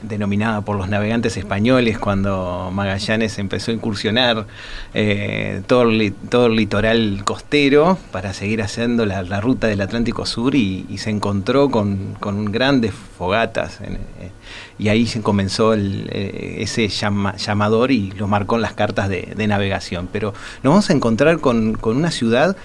[0.01, 4.45] denominada por los navegantes españoles cuando Magallanes empezó a incursionar
[4.93, 10.55] eh, todo, el, todo, el, litoral costero para seguir haciendo la, ruta del Atlántico Sur
[10.55, 12.17] y, se encontró con,
[12.51, 14.31] grandes fogatas eh,
[14.79, 20.09] y ahí se comenzó eh, ese llamador y lo marcó en las cartas de, navegación.
[20.11, 22.55] Pero nos vamos a encontrar con, con una ciudad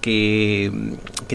[0.00, 0.72] que,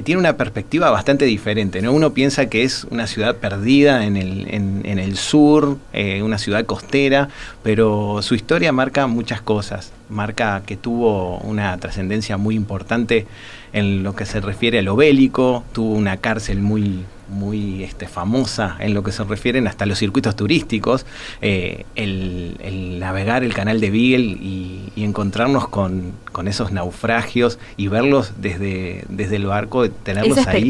[0.03, 1.81] tiene una perspectiva bastante diferente.
[1.81, 1.91] ¿no?
[1.93, 6.65] Uno piensa que es una ciudad perdida en el, en, el sur, eh, una ciudad
[6.65, 7.29] costera,
[7.61, 9.91] pero su historia marca muchas cosas.
[10.09, 13.27] Marca que tuvo una trascendencia muy importante
[13.73, 18.77] en lo que se refiere a lo bélico, tuvo una cárcel muy, muy este, famosa
[18.79, 21.05] en lo que se refieren hasta los circuitos turísticos,
[21.41, 26.13] eh, el, navegar el canal de Beagle y, encontrarnos con,
[26.45, 30.69] esos naufragios y verlos desde, desde el barco, tenerlos es ahí.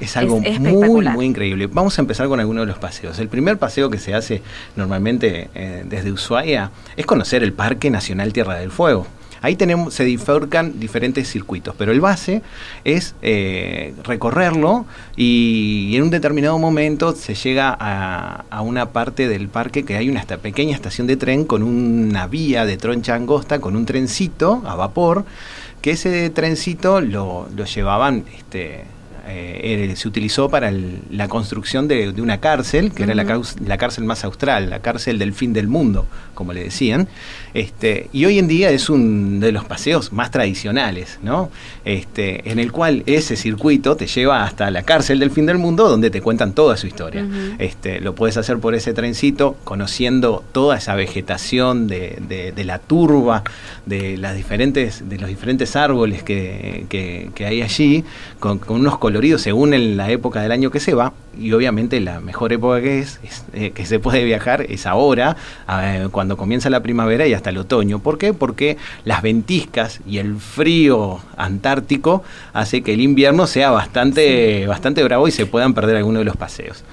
[0.00, 1.66] Es algo muy, muy increíble.
[1.66, 3.18] Vamos a empezar con algunos de los paseos.
[3.18, 4.42] El primer paseo que se hace
[4.76, 9.06] normalmente eh, desde Ushuaia es conocer el Parque Nacional Tierra del Fuego.
[9.44, 12.40] Ahí tenemos, se bifurcan diferentes circuitos, pero el base
[12.82, 19.84] es eh, recorrerlo y, en un determinado momento se llega a, una parte del parque
[19.84, 23.84] que hay una pequeña estación de tren con una vía de troncha angosta, con un
[23.84, 25.26] trencito a vapor,
[25.82, 28.84] que ese trencito lo, llevaban este,
[29.26, 30.72] eh, se utilizó para
[31.10, 35.32] la construcción de, una cárcel, que era la, la, cárcel más austral, la cárcel del
[35.32, 37.08] fin del mundo, como le decían.
[37.54, 41.50] Este, y hoy en día es uno de los paseos más tradicionales, ¿no?
[41.84, 45.88] Este, en el cual ese circuito te lleva hasta la cárcel del fin del mundo,
[45.88, 47.26] donde te cuentan toda su historia.
[47.58, 53.44] este, lo puedes hacer por ese trencito, conociendo toda esa vegetación de, la turba,
[53.86, 58.04] de, las diferentes, de los diferentes árboles que, hay allí,
[58.40, 58.98] con, unos
[59.38, 62.98] según en la época del año que se va, y obviamente la mejor época que
[63.00, 63.20] es,
[63.52, 65.36] eh, que se puede viajar es ahora,
[65.68, 68.00] eh, cuando comienza la primavera y hasta el otoño.
[68.00, 68.34] ¿Por qué?
[68.34, 72.22] Porque las ventiscas y el frío antártico
[72.52, 76.36] hace que el invierno sea bastante, bastante bravo y se puedan perder algunos de los
[76.36, 76.84] paseos.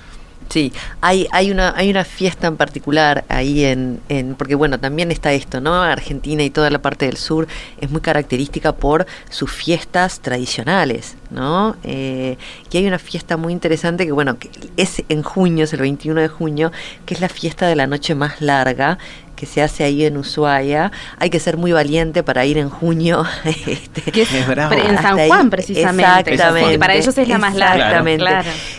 [0.51, 5.09] Sí, hay, hay, una, hay una fiesta en particular ahí en, en, porque bueno, también
[5.09, 5.81] está esto, ¿no?
[5.81, 7.47] Argentina y toda la parte del sur
[7.79, 11.77] es muy característica por sus fiestas tradicionales, ¿no?
[11.83, 12.37] Eh,
[12.69, 16.19] y hay una fiesta muy interesante que, bueno, que es en junio, es el 21
[16.19, 16.73] de junio,
[17.05, 18.97] que es la fiesta de la noche más larga,
[19.41, 20.91] que se hace ahí en Ushuaia.
[21.17, 23.25] Hay que ser muy valiente para ir en junio.
[23.71, 26.33] Este, que es, en San Juan, precisamente.
[26.33, 26.77] Exactamente.
[26.77, 27.87] para ellos es la más larga.
[27.87, 28.25] Exactamente.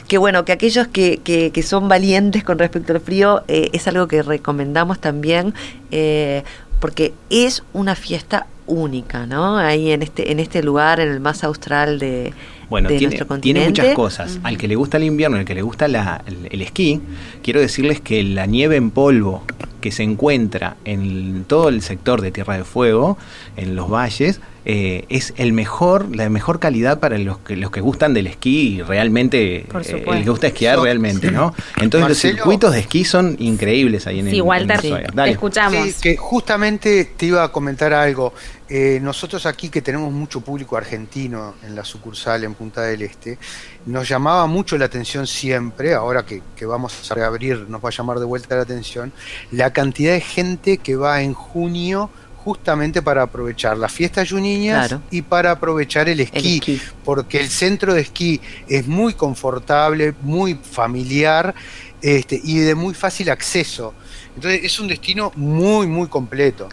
[0.07, 4.07] Que bueno, que aquellos que, que, son valientes con respecto al frío, eh, es algo
[4.07, 5.53] que recomendamos también,
[5.91, 6.45] eh,
[6.79, 9.59] porque es una fiesta única, ¿no?
[9.59, 12.35] Ahí en este, en este lugar, en el más austral de,
[12.73, 14.41] bueno, tiene, tiene, muchas cosas.
[14.43, 17.03] Al que le gusta el invierno, al que le gusta el, esquí,
[17.43, 19.43] quiero decirles que la nieve en polvo
[19.83, 23.19] que se encuentra en todo el sector de Tierra de Fuego,
[23.59, 27.81] en los valles, eh, es el mejor, la mejor calidad para los que los que
[27.81, 31.53] gustan del esquí y realmente eh, les gusta esquiar realmente, ¿no?
[31.79, 35.95] Entonces los circuitos de esquí son increíbles ahí en el Sí, Walter, te escuchamos.
[36.01, 38.33] que justamente te iba a comentar algo.
[38.69, 43.39] Eh, nosotros aquí que tenemos mucho público argentino en la sucursal en Punta del Este,
[43.85, 47.93] nos llamaba mucho la atención siempre, ahora que, que vamos a reabrir nos va a
[47.93, 49.13] llamar de vuelta la atención,
[49.51, 52.09] la cantidad de gente que va en junio
[52.45, 58.01] justamente para aprovechar las fiestas juniñas y para aprovechar el esquí, porque el centro de
[58.03, 61.55] esquí es muy confortable, muy familiar
[62.01, 63.95] este, y de muy fácil acceso.
[64.35, 66.69] Entonces es un destino muy, muy completo.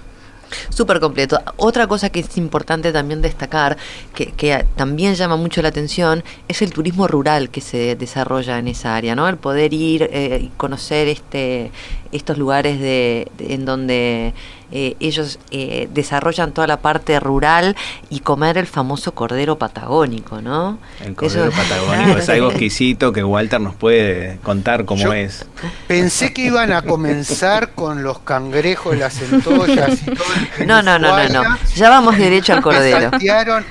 [0.70, 1.40] Súper completo.
[1.58, 3.78] Otra cosa que es importante también destacar,
[4.16, 8.96] que, también llama mucho la atención, es el turismo rural que se desarrolla en esa
[8.96, 9.30] área, ¿no?
[9.30, 11.72] El poder ir eh, y conocer este,
[12.12, 14.34] estos lugares de en donde
[14.72, 17.76] eh, ellos eh, desarrollan toda la parte rural
[18.10, 20.78] y comer el famoso cordero patagónico, ¿no?
[21.04, 25.46] El cordero patagónico es algo exquisito que Walter nos puede contar cómo es.
[25.88, 30.26] Pensé que iban a comenzar con los cangrejos, las centollas y todo.
[30.66, 31.58] no, no, no, no, no.
[31.76, 33.12] Ya vamos derecho al cordero.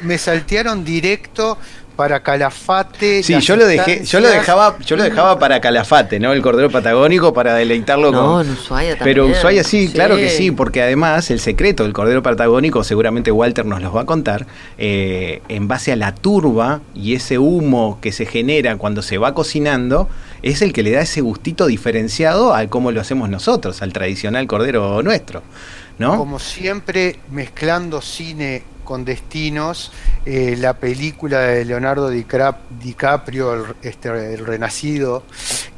[0.02, 1.58] me saltearon directo
[1.98, 3.24] para Calafate.
[3.24, 6.32] Sí, yo lo dejé, yo lo dejaba, yo lo dejaba para Calafate, ¿no?
[6.32, 8.46] El cordero patagónico para deleitarlo no, con.
[8.46, 9.16] en Ushuaia también.
[9.16, 13.66] Pero Ushuaia sí, claro que sí, porque además el secreto del cordero patagónico, seguramente Walter
[13.66, 14.46] nos los va a contar,
[14.78, 19.34] eh, en base a la turba y ese humo que se genera cuando se va
[19.34, 20.08] cocinando,
[20.42, 24.46] es el que le da ese gustito diferenciado al cómo lo hacemos nosotros, al tradicional
[24.46, 25.42] cordero nuestro.
[25.98, 26.16] ¿No?
[26.16, 29.92] Como siempre, mezclando cine con destinos,
[30.24, 35.24] eh, la película de Leonardo DiCaprio, el, este, el Renacido,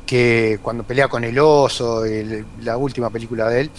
[0.07, 2.05] que cuando pelea con el oso,
[2.61, 3.71] la última película de él,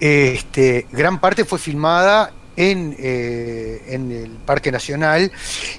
[0.00, 5.30] este, gran parte fue filmada en, eh, en, el Parque Nacional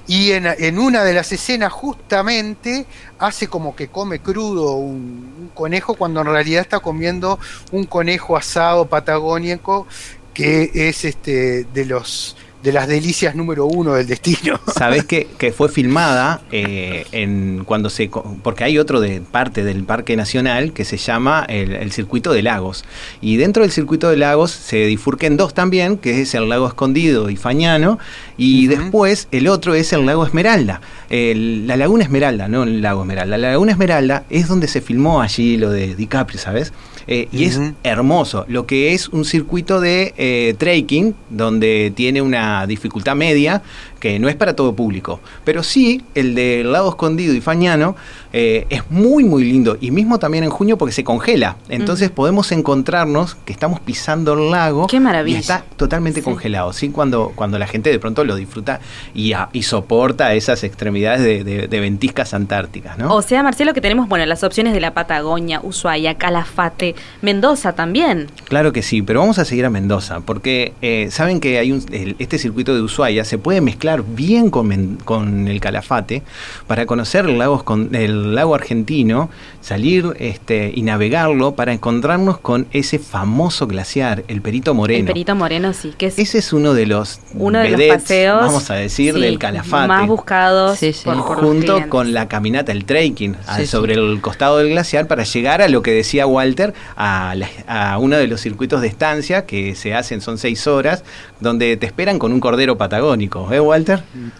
[0.06, 2.86] y en, en, una de las escenas justamente
[3.18, 7.38] hace como que come crudo un, un, conejo cuando en realidad está comiendo
[7.70, 9.86] un conejo asado patagónico
[10.32, 14.58] que es este de los de las delicias número uno del destino.
[14.74, 18.10] Sabés que, que fue filmada eh, en cuando se
[18.42, 22.86] porque hay otro de parte del Parque Nacional que se llama el, Circuito de Lagos
[23.20, 27.28] y dentro del Circuito de Lagos se en dos también que es el Lago Escondido
[27.28, 27.98] y Fañano
[28.38, 30.80] y después el otro es el Lago Esmeralda.
[31.10, 33.36] la Laguna Esmeralda, no el Lago Esmeralda.
[33.36, 36.72] La Laguna Esmeralda es donde se filmó allí lo de DiCaprio, ¿sabes?
[37.06, 38.46] Eh, y es hermoso.
[38.48, 43.62] Lo que es un circuito de eh, trekking, donde tiene una dificultad media,
[44.04, 45.20] que no es para todo público.
[45.44, 47.96] Pero sí, el del Lago Escondido y Fañano
[48.36, 49.78] Eh, es muy, muy lindo.
[49.80, 51.56] Y mismo también en junio porque se congela.
[51.68, 54.88] Entonces podemos encontrarnos que estamos pisando el lago.
[54.88, 55.36] Qué maravilla.
[55.36, 56.72] Y está totalmente congelado.
[56.72, 56.88] ¿sí?
[56.88, 58.80] Cuando, cuando la gente de pronto lo disfruta
[59.14, 62.98] y, y soporta esas extremidades de, ventiscas antárticas.
[62.98, 63.14] ¿no?
[63.14, 68.26] O sea, Marcelo, que tenemos bueno las opciones de la Patagonia, Ushuaia, Calafate, Mendoza también.
[68.48, 70.18] Claro que sí, pero vamos a seguir a Mendoza.
[70.20, 71.84] Porque eh, saben que hay un,
[72.18, 76.22] este circuito de Ushuaia se puede mezclar bien con, con el Calafate
[76.66, 79.30] para conocer lagos con el lago argentino,
[79.60, 85.00] salir este, y navegarlo para encontrarnos con ese famoso glaciar, el Perito Moreno.
[85.00, 85.94] El Perito Moreno, sí.
[85.96, 89.38] Que es ese es uno de los, uno de los paseos, vamos a decir, del
[89.38, 89.88] Calafate.
[89.88, 90.78] Más buscados.
[91.04, 93.36] junto con la caminata, el trekking,
[93.66, 97.34] sobre el costado del glaciar para llegar a lo que decía Walter, a,
[97.66, 101.04] a uno de los circuitos de estancia que se hacen, son seis horas,
[101.40, 103.83] donde te esperan con un cordero patagónico, ¿eh, Walter?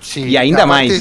[0.01, 0.25] Sí.
[0.25, 0.85] Y ainda más.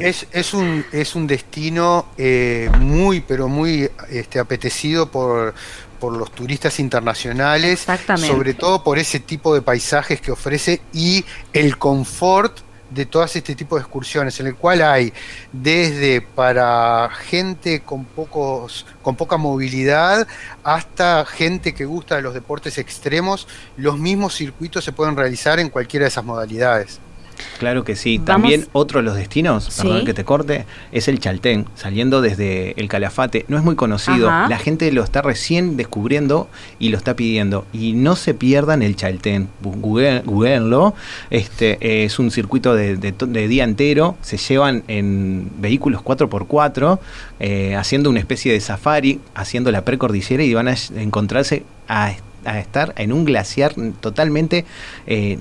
[0.00, 5.54] Es, es, un, es un destino eh, muy, pero muy este, apetecido por,
[5.98, 7.86] por los turistas internacionales,
[8.16, 13.54] sobre todo por ese tipo de paisajes que ofrece y el confort de todas este
[13.54, 15.12] tipo de excursiones, en el cual hay
[15.52, 20.26] desde para gente con pocos, con poca movilidad
[20.64, 23.46] hasta gente que gusta de los deportes extremos,
[23.76, 27.00] los mismos circuitos se pueden realizar en cualquiera de esas modalidades.
[27.58, 28.18] Claro que sí.
[28.18, 32.88] También otro de los destinos, perdón que te corte, es el Chaltén, saliendo desde el
[32.88, 33.44] Calafate.
[33.48, 37.66] No es muy conocido, la gente lo está recién descubriendo y lo está pidiendo.
[37.72, 40.94] Y no se pierdan el Chaltén, googleenlo.
[41.30, 46.98] Este, es un circuito de, día entero, se llevan en vehículos 4x4,
[47.40, 52.14] eh, haciendo una especie de safari, haciendo la precordillera y van a encontrarse a
[52.44, 54.64] a estar en un glaciar totalmente
[55.06, 55.38] eh,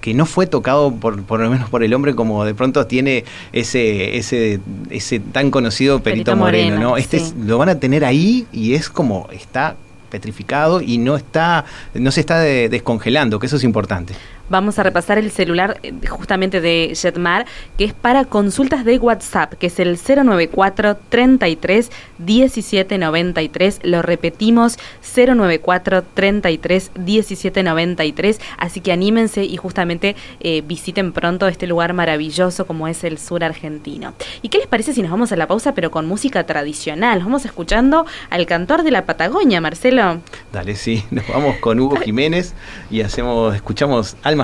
[0.00, 3.24] que no fue tocado por, por lo menos por el hombre como de pronto tiene
[3.52, 6.96] ese ese ese tan conocido Perito, Moreno, ¿no?
[6.96, 9.76] Este lo van a tener ahí y es como está
[10.10, 14.14] petrificado y no está no se está descongelando, que eso es importante
[14.48, 17.46] vamos a repasar el celular eh, justamente de Jetmar,
[17.76, 23.80] que es para consultas de WhatsApp, que es el 094 33 17 93.
[23.82, 24.78] Lo repetimos,
[25.14, 28.40] 094 33 17 93.
[28.58, 33.44] Así que anímense y justamente eh, visiten pronto este lugar maravilloso como es el sur
[33.44, 34.14] argentino.
[34.42, 37.20] ¿Y qué les parece si nos vamos a la pausa, pero con música tradicional?
[37.20, 40.20] Vamos escuchando al cantor de la Patagonia, Marcelo.
[40.52, 42.54] Dale, sí, nos vamos con Hugo Jiménez
[42.90, 44.36] y hacemos, escuchamos al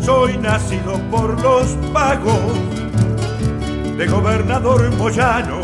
[0.00, 2.34] Soy nacido por los pagos
[3.96, 5.60] de gobernador Moyano.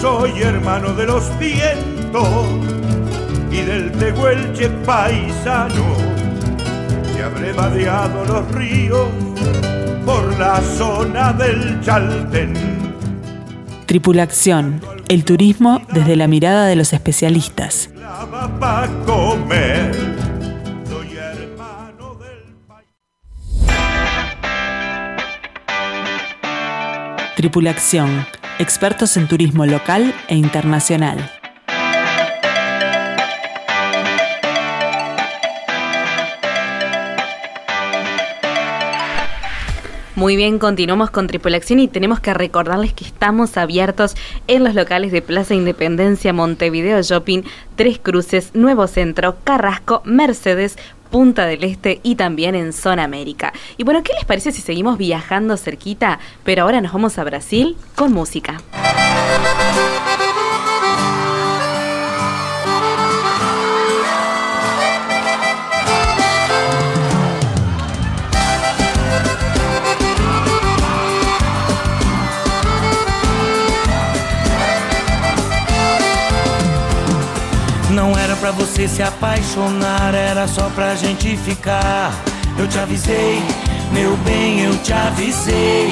[0.00, 1.95] Soy hermano de los vientos
[3.50, 5.96] y del tehuelche paisano
[7.14, 9.08] que habré vadeado los ríos
[10.04, 12.54] por la zona del Chaltén.
[13.84, 17.90] Tripulación, el turismo desde la mirada de los especialistas.
[27.36, 28.26] Tripulación,
[28.58, 31.35] expertos en turismo local e internacional.
[40.16, 45.12] Muy bien, continuamos con Tripulación y tenemos que recordarles que estamos abiertos en los locales
[45.12, 47.42] de Plaza Independencia, Montevideo Shopping,
[47.76, 50.78] Tres Cruces, Nuevo Centro, Carrasco, Mercedes,
[51.10, 53.52] Punta del Este y también en Zona América.
[53.76, 56.18] Y bueno, ¿qué les parece si seguimos viajando cerquita?
[56.44, 58.62] Pero ahora nos vamos a Brasil con música.
[78.46, 82.12] Pra você se apaixonar, era só pra gente ficar.
[82.56, 83.40] Eu te avisei,
[83.92, 85.90] meu bem, eu te avisei.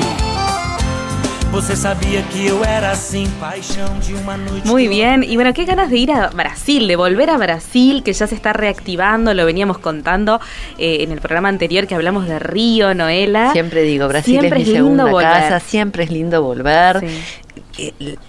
[1.51, 4.67] Você sabía que yo era así, paixão de una noche.
[4.67, 8.13] Muy bien, y bueno, qué ganas de ir a Brasil, de volver a Brasil, que
[8.13, 10.41] ya se está reactivando, lo veníamos contando
[10.79, 13.51] eh, en el programa anterior que hablamos de Río, Noela.
[13.51, 17.01] Siempre digo, Brasil es mi segunda casa, siempre es lindo volver.
[17.01, 17.44] Sí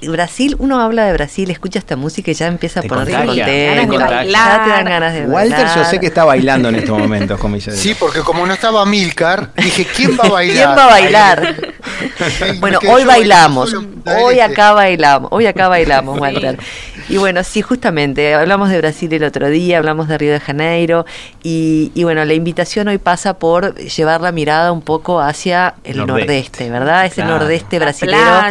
[0.01, 3.35] Brasil, uno habla de Brasil, escucha esta música y ya empieza a ponerse contento.
[3.35, 7.59] Ya te dan ganas de Walter, yo sé que está bailando en estos momentos, como
[7.59, 10.65] Sí, porque como no estaba Milcar, dije, ¿quién va a bailar?
[10.65, 11.55] ¿Quién va a bailar?
[12.59, 13.75] bueno, hoy bailamos.
[14.05, 15.29] Hoy acá bailamos.
[15.31, 16.57] Hoy acá bailamos, Walter.
[17.07, 21.05] Y bueno, sí, justamente, hablamos de Brasil el otro día, hablamos de Río de Janeiro,
[21.43, 26.69] y, bueno, la invitación hoy pasa por llevar la mirada un poco hacia el nordeste,
[26.69, 27.05] ¿verdad?
[27.05, 28.41] Ese nordeste brasileño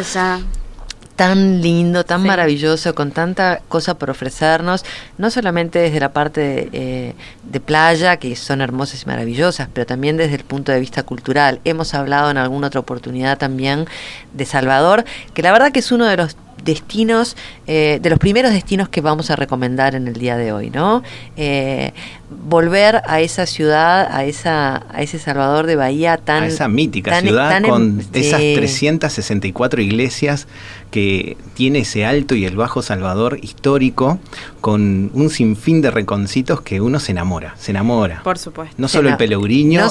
[1.16, 4.84] tan lindo, tan maravilloso, con tanta cosa por ofrecernos,
[5.16, 10.16] no solamente desde la parte eh, de, playa, que son hermosas y maravillosas, pero también
[10.16, 11.60] desde el punto de vista cultural.
[11.64, 13.86] Hemos hablado en alguna otra oportunidad también
[14.32, 15.04] de Salvador,
[15.34, 17.36] que la verdad que es uno de los destinos,
[17.66, 21.02] eh, de los primeros destinos que vamos a recomendar en el día de hoy, ¿no?
[21.36, 21.92] Eh,
[22.30, 26.44] volver a esa ciudad, a esa, a ese Salvador de Bahía tan...
[26.44, 30.46] A esa mítica ciudad con esas 364 iglesias
[30.90, 34.18] que tiene ese alto y el bajo Salvador histórico,
[34.64, 38.22] con un sinfín de reconcitos que uno se enamora, se enamora.
[38.24, 38.74] Por supuesto.
[38.78, 39.86] No solo el pelogriño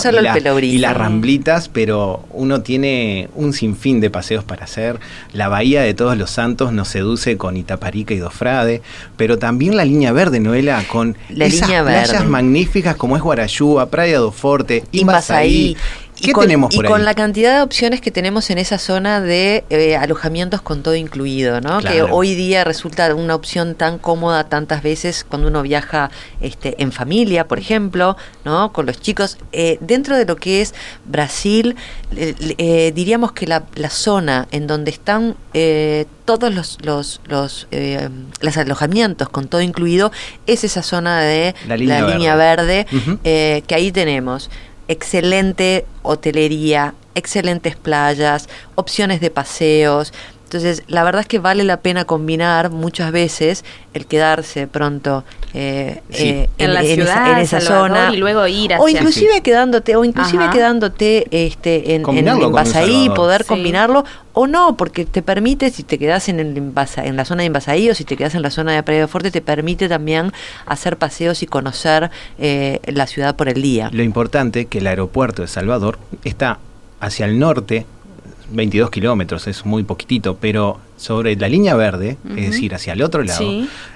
[0.64, 5.00] y, las ramblitas, pero uno tiene un sinfín de paseos para hacer.
[5.32, 8.82] La Bahía de Todos los Santos nos seduce con Itaparica y Dofrade,
[9.16, 14.18] pero también la línea verde, Noela, con la esas playas magníficas como es Guarayúa, Praia
[14.18, 15.78] do Forte, Imbasaí,
[16.24, 19.20] ¿Qué con, tenemos por y con la cantidad de opciones que tenemos en esa zona
[19.20, 21.80] de eh, alojamientos con todo incluido, ¿no?
[21.82, 26.92] Que hoy día resulta una opción tan cómoda tantas veces cuando uno viaja este, en
[26.92, 28.16] familia, por ejemplo,
[28.46, 28.72] ¿no?
[28.72, 29.38] Con los chicos.
[29.52, 30.74] Eh, dentro de lo que es
[31.06, 31.76] Brasil,
[32.16, 35.36] eh, diríamos que la, zona en donde están
[36.26, 37.68] todos los, los, los,
[38.58, 40.12] alojamientos con todo incluido
[40.48, 42.88] es esa zona de la línea, verde,
[43.24, 44.50] que ahí tenemos
[44.88, 50.14] excelente hotelería, excelentes playas, opciones de paseos.
[50.54, 55.24] Entonces, la verdad es que vale la pena combinar muchas veces el quedarse pronto
[55.56, 58.14] eh, eh, en, la ciudad, esa, zona.
[58.14, 63.46] y luego ir hacia o inclusive quedándote o inclusive quedándote este en, en, en poder
[63.46, 67.48] combinarlo o no porque te permite si te quedas en el en la zona de
[67.48, 70.32] Invasaí o si te quedas en la zona de Praia Fuerte te permite también
[70.68, 73.90] hacer paseos y conocer eh, la ciudad por el día.
[73.92, 76.60] Lo importante que el aeropuerto de Salvador está
[77.00, 77.86] hacia el norte
[78.54, 83.24] 22 kilómetros, es muy poquitito, pero sobre la línea verde, es decir, hacia el otro
[83.24, 83.46] lado,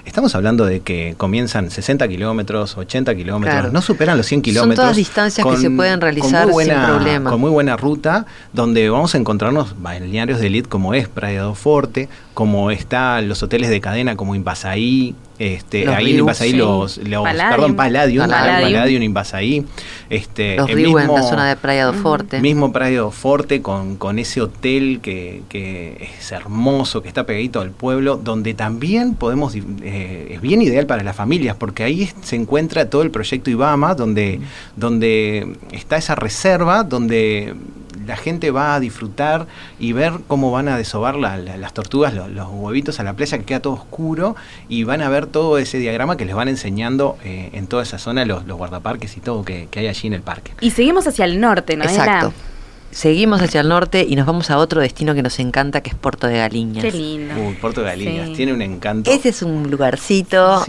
[0.04, 4.76] estamos hablando de que comienzan 60 kilómetros, 80 kilómetros, no superan los 100 kilómetros.
[4.76, 7.30] Son todas distancias que se pueden realizar sin problema.
[7.30, 11.54] Con muy buena ruta, donde vamos a encontrarnos balnearios de elite como es Praia do
[11.54, 17.24] Forte, como están los hoteles de cadena como Invasaí, este, ahí en Invasaí los, los
[17.24, 19.64] perdón, Palladium, Palladium, Invasaí,
[20.10, 22.40] este, los el mismo, en la zona de Praia do Forte.
[22.40, 27.60] Mismo Praia do Forte con, con ese hotel que, que es hermoso que está pegadito
[27.60, 32.36] al pueblo, donde también podemos, eh, es bien ideal para las familias, porque ahí se
[32.36, 34.40] encuentra todo el proyecto IBAMA, donde,
[34.76, 37.54] donde está esa reserva, donde
[38.08, 39.46] la gente va a disfrutar
[39.78, 43.60] y ver cómo van a desovar las tortugas, los, huevitos a la playa, que queda
[43.60, 44.34] todo oscuro,
[44.68, 47.98] y van a ver todo ese diagrama que les van enseñando eh, en toda esa
[47.98, 50.52] zona los, guardaparques y todo que, hay allí en el parque.
[50.60, 51.84] Y seguimos hacia el norte, ¿no?
[51.84, 52.32] Exacto
[52.90, 55.96] seguimos hacia el norte y nos vamos a otro destino que nos encanta, que es
[55.96, 56.84] Puerto de Galiñas.
[56.84, 57.34] Qué lindo.
[57.40, 59.10] Uy, Puerto de Galiñas, tiene un encanto.
[59.10, 60.64] Ese es un lugarcito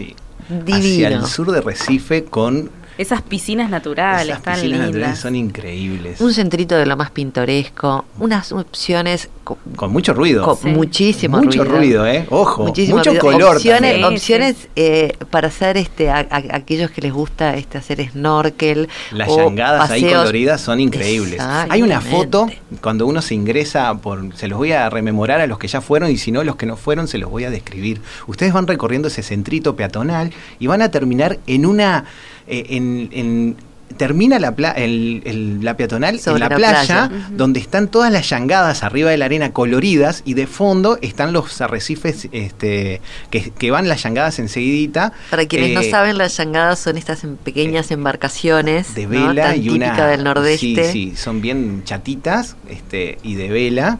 [0.48, 1.06] divino.
[1.06, 6.20] Hacia el sur de Recife con esas piscinas naturales, Esas piscinas naturales son increíbles.
[6.20, 10.44] Un centrito de lo más pintoresco, unas opciones con, mucho ruido.
[10.44, 12.06] Con muchísimo mucho ruido.
[12.06, 12.26] ¿eh?
[12.28, 13.56] Ojo, mucho color.
[13.56, 18.90] Opciones, opciones eh, para hacer este a, aquellos que les gusta este hacer snorkel.
[19.12, 21.40] Las llangadas ahí coloridas son increíbles.
[21.40, 22.50] Hay una foto
[22.82, 26.10] cuando uno se ingresa por, se los voy a rememorar a los que ya fueron
[26.10, 28.02] y si no los que no fueron se los voy a describir.
[28.26, 32.04] Ustedes van recorriendo ese centrito peatonal y van a terminar en una
[32.50, 33.56] eh, en,
[33.96, 39.24] termina la, la peatonal en la, playa, donde están todas las llangadas arriba de la
[39.26, 45.12] arena coloridas y de fondo están los arrecifes este, que, van las llangadas enseguidita.
[45.30, 50.06] Para quienes no eh, saben, las llangadas son estas pequeñas embarcaciones de vela y una,
[50.06, 50.84] del nordeste.
[50.84, 53.98] Sí, sí, son bien chatitas este, y de vela,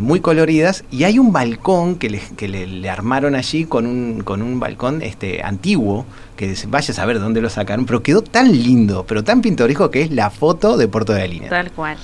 [0.00, 0.84] muy coloridas.
[0.90, 5.02] Y hay un balcón que le, que le, armaron allí con un, con un balcón
[5.02, 6.06] este, antiguo
[6.38, 10.02] que vaya a saber dónde lo sacaron, pero quedó tan lindo, pero tan pintoresco que
[10.02, 11.50] es la foto de Puerto de Línea.
[11.50, 11.98] Tal cual.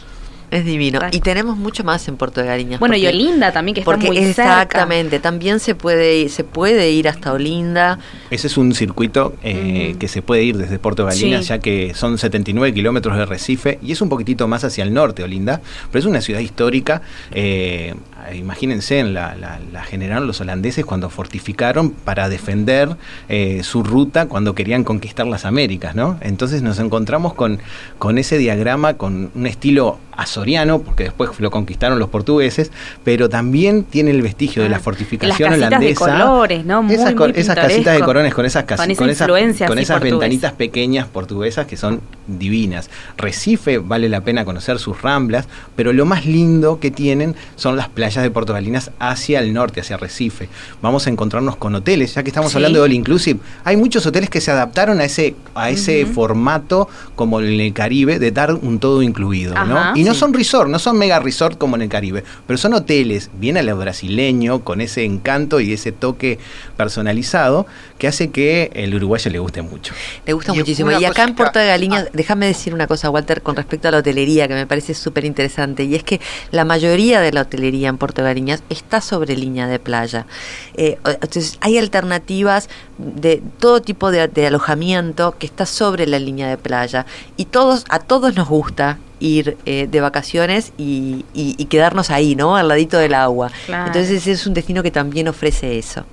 [0.50, 1.00] Es divino.
[1.10, 2.80] Y tenemos mucho más en Puerto de Gariñas.
[2.80, 7.32] Bueno, y Olinda también, que está muy Exactamente, también se puede, se puede ir hasta
[7.32, 7.98] Olinda.
[8.30, 11.94] Ese es un circuito eh, que se puede ir desde Puerto de Galinas, ya que
[11.94, 15.60] son 79 kilómetros de Recife y es un poquitito más hacia el norte, Olinda,
[15.90, 17.02] pero es una ciudad histórica.
[17.32, 17.94] Eh,
[18.32, 22.96] imagínense, la, la, generaron los holandeses cuando fortificaron para defender
[23.28, 26.18] eh, su ruta cuando querían conquistar las Américas, ¿no?
[26.20, 27.58] Entonces nos encontramos con,
[27.98, 32.70] con ese diagrama, con un estilo azoriano, porque después lo conquistaron los portugueses,
[33.02, 36.06] pero también tiene el vestigio de la ah, fortificación las holandesa.
[36.06, 36.82] De colores, ¿no?
[36.82, 39.28] Muy, esas, esas casitas de corones con esas con, con esas,
[39.66, 42.90] con esas ventanitas pequeñas portuguesas que son divinas.
[43.16, 47.88] Recife vale la pena conocer sus ramblas, pero lo más lindo que tienen son las
[47.88, 50.48] playas de Portogalinas hacia el norte, hacia Recife.
[50.82, 53.40] Vamos a encontrarnos con hoteles, ya que estamos hablando de All Inclusive.
[53.64, 58.18] Hay muchos hoteles que se adaptaron a ese a ese formato como en el Caribe
[58.18, 59.96] de dar un todo incluido, ¿no?
[59.96, 63.30] Y no son resort, no son mega resort como en el Caribe, pero son hoteles
[63.38, 66.38] bien a lo brasileño, con ese encanto y ese toque
[66.76, 67.66] personalizado
[68.04, 69.94] que hace que el uruguayo le guste mucho.
[70.26, 70.90] Le gusta muchísimo.
[70.90, 73.98] Y acá en Puerto de Galiña, déjame decir una cosa, Walter, con respecto a la
[73.98, 77.96] hotelería, que me parece súper interesante, y es que la mayoría de la hotelería en
[77.96, 80.26] Puerto de Galiñas está sobre línea de playa.
[80.74, 86.58] Eh, entonces, hay alternativas de todo tipo de, alojamiento que está sobre la línea de
[86.58, 87.06] playa.
[87.38, 91.24] Y todos, a todos nos gusta ir eh, de vacaciones y,
[91.70, 92.54] quedarnos ahí, ¿no?
[92.54, 93.50] Al ladito del agua.
[93.66, 96.04] Entonces es un destino que también ofrece eso.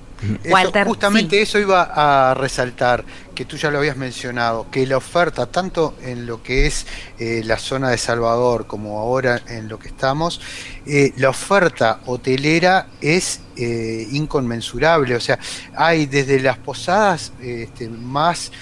[0.44, 3.04] Walter, justamente eso iba a resaltar,
[3.34, 6.86] que tú ya lo habías mencionado, que la oferta, tanto en lo que es
[7.18, 10.40] eh, la zona de Salvador como ahora en lo que estamos,
[10.86, 15.16] eh, la oferta hotelera es eh, inconmensurable.
[15.16, 15.38] O sea,
[15.74, 18.52] hay desde las posadas este, más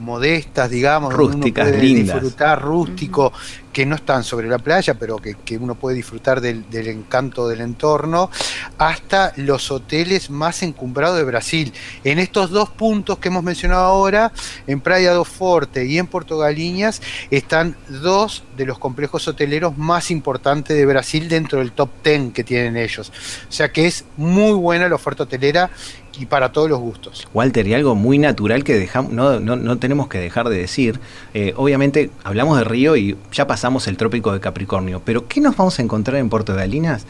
[0.00, 3.32] modestas, digamos, rústicas, uno puede disfrutar rústico,
[3.72, 8.30] que no están sobre la playa, pero que, uno puede disfrutar del, encanto del entorno,
[8.78, 11.72] hasta los hoteles más encumbrados de Brasil.
[12.04, 14.32] En estos dos puntos que hemos mencionado ahora,
[14.66, 20.10] en Praia do Forte y en Porto Galiñas, están dos de los complejos hoteleros más
[20.10, 23.12] importantes de Brasil dentro del top 10 que tienen ellos.
[23.48, 25.70] O sea que es muy buena la oferta hotelera
[26.18, 27.28] y para todos los gustos.
[27.32, 31.00] Walter, y algo muy natural que dejamos, no, no, tenemos que dejar de decir,
[31.34, 35.02] eh, obviamente hablamos de Río y ya pasamos el trópico de Capricornio.
[35.04, 37.06] Pero ¿qué nos vamos a encontrar en Puerto Galinas?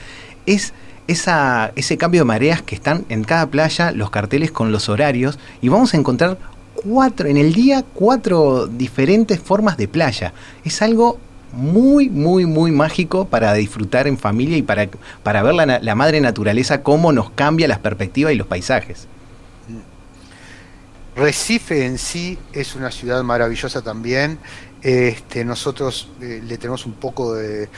[0.46, 0.72] Es
[1.08, 5.38] esa, ese cambio de mareas que están en cada playa, los carteles con los horarios,
[5.60, 6.38] y vamos a encontrar
[6.74, 10.32] cuatro, en el día, cuatro diferentes formas de playa.
[10.64, 11.18] Es algo
[11.52, 14.88] muy, muy, muy mágico para disfrutar en familia y para,
[15.22, 19.08] para ver la, la madre naturaleza, cómo nos cambia las perspectivas y los paisajes.
[21.16, 24.38] Recife en sí es una ciudad maravillosa también.
[24.82, 27.68] Este, nosotros eh, le tenemos un poco de,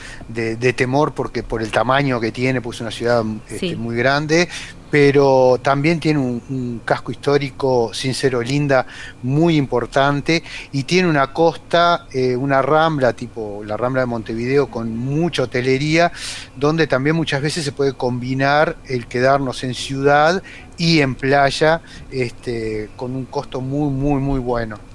[0.73, 4.47] temor porque por el tamaño que tiene, pues es una ciudad este, muy grande,
[4.89, 8.85] pero también tiene un, casco histórico, sincero, linda,
[9.21, 14.95] muy importante y tiene una costa, eh, una rambla tipo la rambla de Montevideo con
[14.95, 16.11] mucha hotelería,
[16.55, 20.41] donde también muchas veces se puede combinar el quedarnos en ciudad
[20.77, 21.81] y en playa
[22.11, 24.92] este, con un costo muy, muy, muy bueno.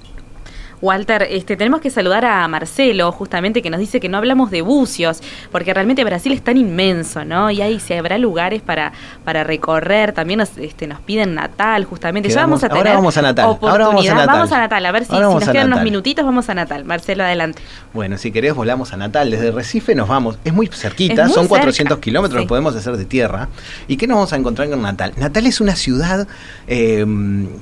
[0.81, 4.61] Walter, este, tenemos que saludar a Marcelo, justamente, que nos dice que no hablamos de
[4.61, 5.21] bucios,
[5.51, 7.51] porque realmente Brasil es tan inmenso, ¿no?
[7.51, 8.93] Y ahí se habrá lugares para,
[9.25, 10.13] para recorrer.
[10.13, 12.29] También nos, este, nos piden Natal, justamente.
[12.29, 13.57] ya vamos a tener ahora vamos a Natal.
[13.61, 14.27] Ahora vamos a Natal.
[14.27, 16.85] Vamos a Natal, a ver si, nos quedan unos minutitos, vamos a Natal.
[16.85, 17.61] Marcelo, adelante.
[17.93, 19.31] Bueno, si querés, volamos a Natal.
[19.31, 20.37] Desde Recife nos vamos.
[20.45, 23.49] Es muy cerquita, son 400 kilómetros, podemos hacer de tierra.
[23.87, 25.13] ¿Y qué nos vamos a encontrar con Natal?
[25.17, 26.27] Natal es una ciudad
[26.67, 27.05] eh,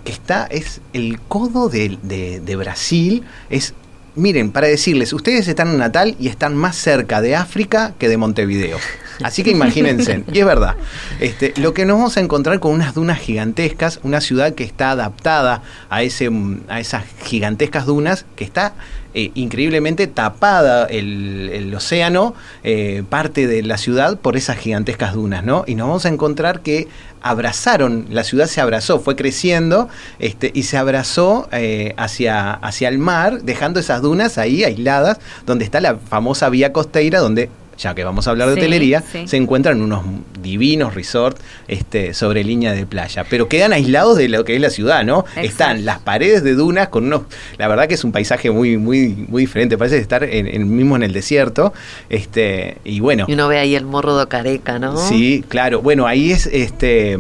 [0.04, 3.07] que está, es el codo de, de Brasil
[3.50, 3.74] es,
[4.16, 8.18] miren, para decirles, ustedes están en Natal y están más cerca de África que de
[8.18, 8.78] Montevideo.
[9.24, 10.76] Así que imagínense, y es verdad,
[11.20, 14.92] este, lo que nos vamos a encontrar con unas dunas gigantescas, una ciudad que está
[14.92, 16.30] adaptada a, ese,
[16.68, 18.74] a esas gigantescas dunas, que está
[19.14, 25.64] eh, increíblemente tapada el, océano, eh, parte de la ciudad, por esas gigantescas dunas, ¿no?
[25.68, 26.88] Y nos vamos a encontrar que
[27.22, 29.90] abrazaron, la ciudad se abrazó, fue creciendo
[30.20, 35.66] este, y se abrazó eh, hacia, hacia el mar, dejando esas dunas ahí aisladas, donde
[35.66, 39.82] está la famosa vía costeira, donde ya que vamos a hablar de hotelería, se encuentran
[39.82, 40.04] unos
[40.42, 44.70] divinos resorts este, sobre línea de playa, pero quedan aislados de lo que es la
[44.70, 45.26] ciudad, ¿no?
[45.36, 47.24] Están las paredes de dunas con unos,
[47.58, 51.04] la verdad que es un paisaje muy, muy, muy diferente, parece estar en, mismo en
[51.04, 51.74] el desierto,
[52.10, 53.26] este, y bueno.
[53.28, 54.98] Y uno ve ahí el morro de Careca, ¿no?
[54.98, 57.18] Sí, claro, bueno, ahí es, este,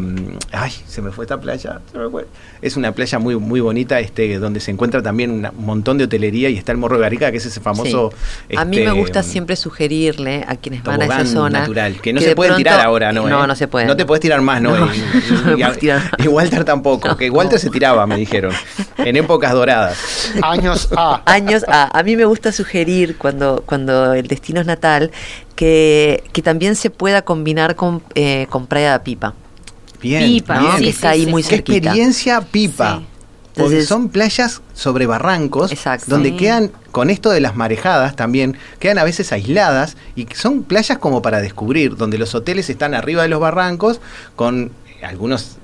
[0.51, 2.26] ay, se me fue esta playa, se me fue
[2.62, 6.49] es una playa muy muy bonita este donde se encuentra también un montón de hotelería
[6.49, 8.12] y está el Morro de Garica que es ese famoso
[8.55, 11.60] a mí me este, gusta siempre sugerirle a quienes van a esa zona.
[11.60, 13.28] natural, que no se pueden tirar ahora, ¿no?
[13.28, 13.86] No, no se puede.
[13.86, 14.76] No te puedes tirar más, ¿no?
[16.18, 18.53] y, Walter tampoco, que Walter se tiraba, me dijeron,
[18.97, 20.32] en épocas doradas.
[20.41, 21.22] Años A.
[21.32, 21.97] Años A.
[21.97, 25.12] A mí me gusta sugerir cuando, cuando el destino es natal
[25.55, 29.34] que, que también se pueda combinar con, eh, con Playa de Pipa.
[30.02, 30.84] Bien, pipa, bien.
[30.86, 31.78] está ahí muy cerquita.
[31.78, 33.04] experiencia pipa.
[33.56, 35.72] Porque son playas sobre barrancos,
[36.06, 41.00] donde quedan, con esto de las marejadas también, quedan a veces aisladas y son playas
[41.00, 44.00] como para descubrir, donde los hoteles están arriba de los barrancos
[44.36, 44.72] con
[45.02, 45.58] algunas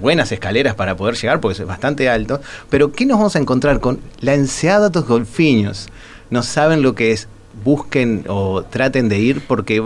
[0.00, 2.40] buenas escaleras para poder llegar, porque es bastante alto.
[2.70, 5.88] Pero ¿qué nos vamos a encontrar con la enseada de los golfiños?
[6.30, 7.28] No saben lo que es
[7.62, 9.82] busquen o traten de ir porque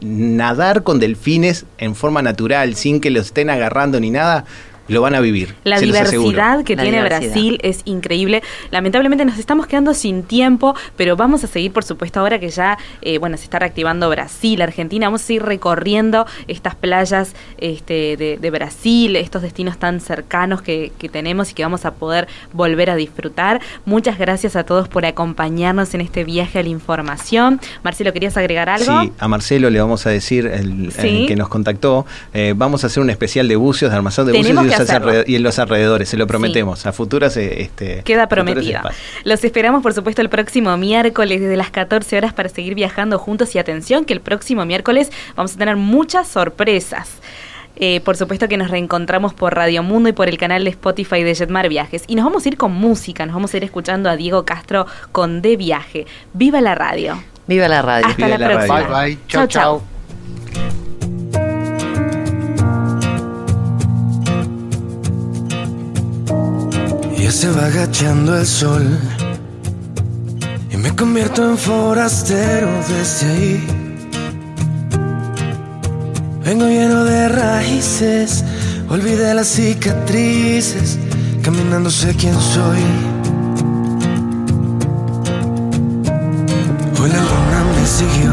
[0.00, 4.44] nadar con delfines en forma natural, sin que los estén agarrando ni nada,
[4.88, 5.54] lo van a vivir.
[5.64, 8.42] La diversidad que tiene Brasil es increíble.
[8.70, 12.78] Lamentablemente nos estamos quedando sin tiempo, pero vamos a seguir, por supuesto, ahora que ya
[13.02, 18.50] eh, bueno se está reactivando Brasil, Argentina, vamos a ir recorriendo estas playas este, de,
[18.50, 22.96] Brasil, estos destinos tan cercanos que, que tenemos y que vamos a poder volver a
[22.96, 23.60] disfrutar.
[23.84, 27.60] Muchas gracias a todos por acompañarnos en este viaje a la información.
[27.82, 29.02] Marcelo, ¿querías agregar algo?
[29.02, 30.92] Sí, a Marcelo le vamos a decir, el,
[31.26, 34.75] que nos contactó, eh, vamos a hacer un especial de bucios, de armazón de bucios
[35.26, 36.86] y en los alrededores, se lo prometemos.
[36.86, 38.80] A futuras eh, este, queda prometido.
[39.24, 43.54] Los esperamos, por supuesto, el próximo miércoles desde las 14 horas para seguir viajando juntos
[43.54, 47.08] y atención que el próximo miércoles vamos a tener muchas sorpresas.
[47.78, 51.22] Eh, por supuesto que nos reencontramos por Radio Mundo y por el canal de Spotify
[51.22, 52.04] de Jetmar Viajes.
[52.06, 54.86] Y nos vamos a ir con música, nos vamos a ir escuchando a Diego Castro
[55.12, 56.06] con De Viaje.
[56.32, 57.22] ¡Viva la radio!
[57.46, 58.06] ¡Viva la radio!
[58.08, 58.80] Hasta la, próxima.
[58.80, 59.18] Bye bye.
[59.28, 59.95] Chao, chao.
[67.36, 68.98] Se va agachando el sol
[70.70, 73.66] y me convierto en forastero desde ahí.
[76.42, 78.42] Vengo lleno de raíces,
[78.88, 80.98] olvidé las cicatrices,
[81.42, 82.82] caminando sé quién soy.
[86.98, 88.32] Hoy la luna me siguió,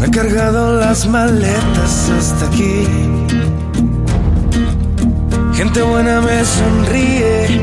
[0.00, 3.51] me cargado las maletas hasta aquí.
[5.62, 7.60] Gente buena me sonríe,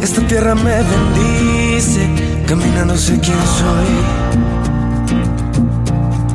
[0.00, 2.08] esta tierra me bendice,
[2.48, 3.92] caminando sé quién soy.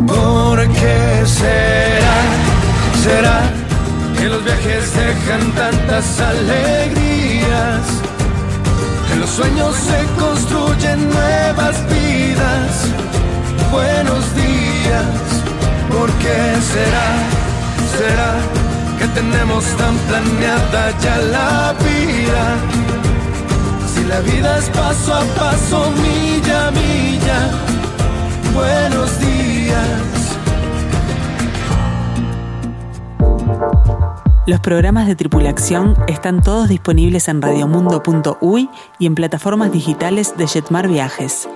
[0.06, 2.18] ¿Por qué será?
[3.02, 3.40] ¿Será
[4.16, 7.82] que los viajes dejan tantas alegrías?
[9.12, 12.92] En los sueños se construyen nuevas vidas.
[13.72, 15.26] Buenos días,
[15.90, 17.08] ¿por qué será?
[17.98, 18.67] ¿Será?
[18.98, 22.58] Que tenemos tan planeada ya la vida.
[23.94, 27.40] Si la vida es paso a paso, milla a milla,
[28.54, 30.38] buenos días.
[34.46, 40.88] Los programas de tripulación están todos disponibles en radiomundo.uy y en plataformas digitales de Jetmar
[40.88, 41.50] Viajes.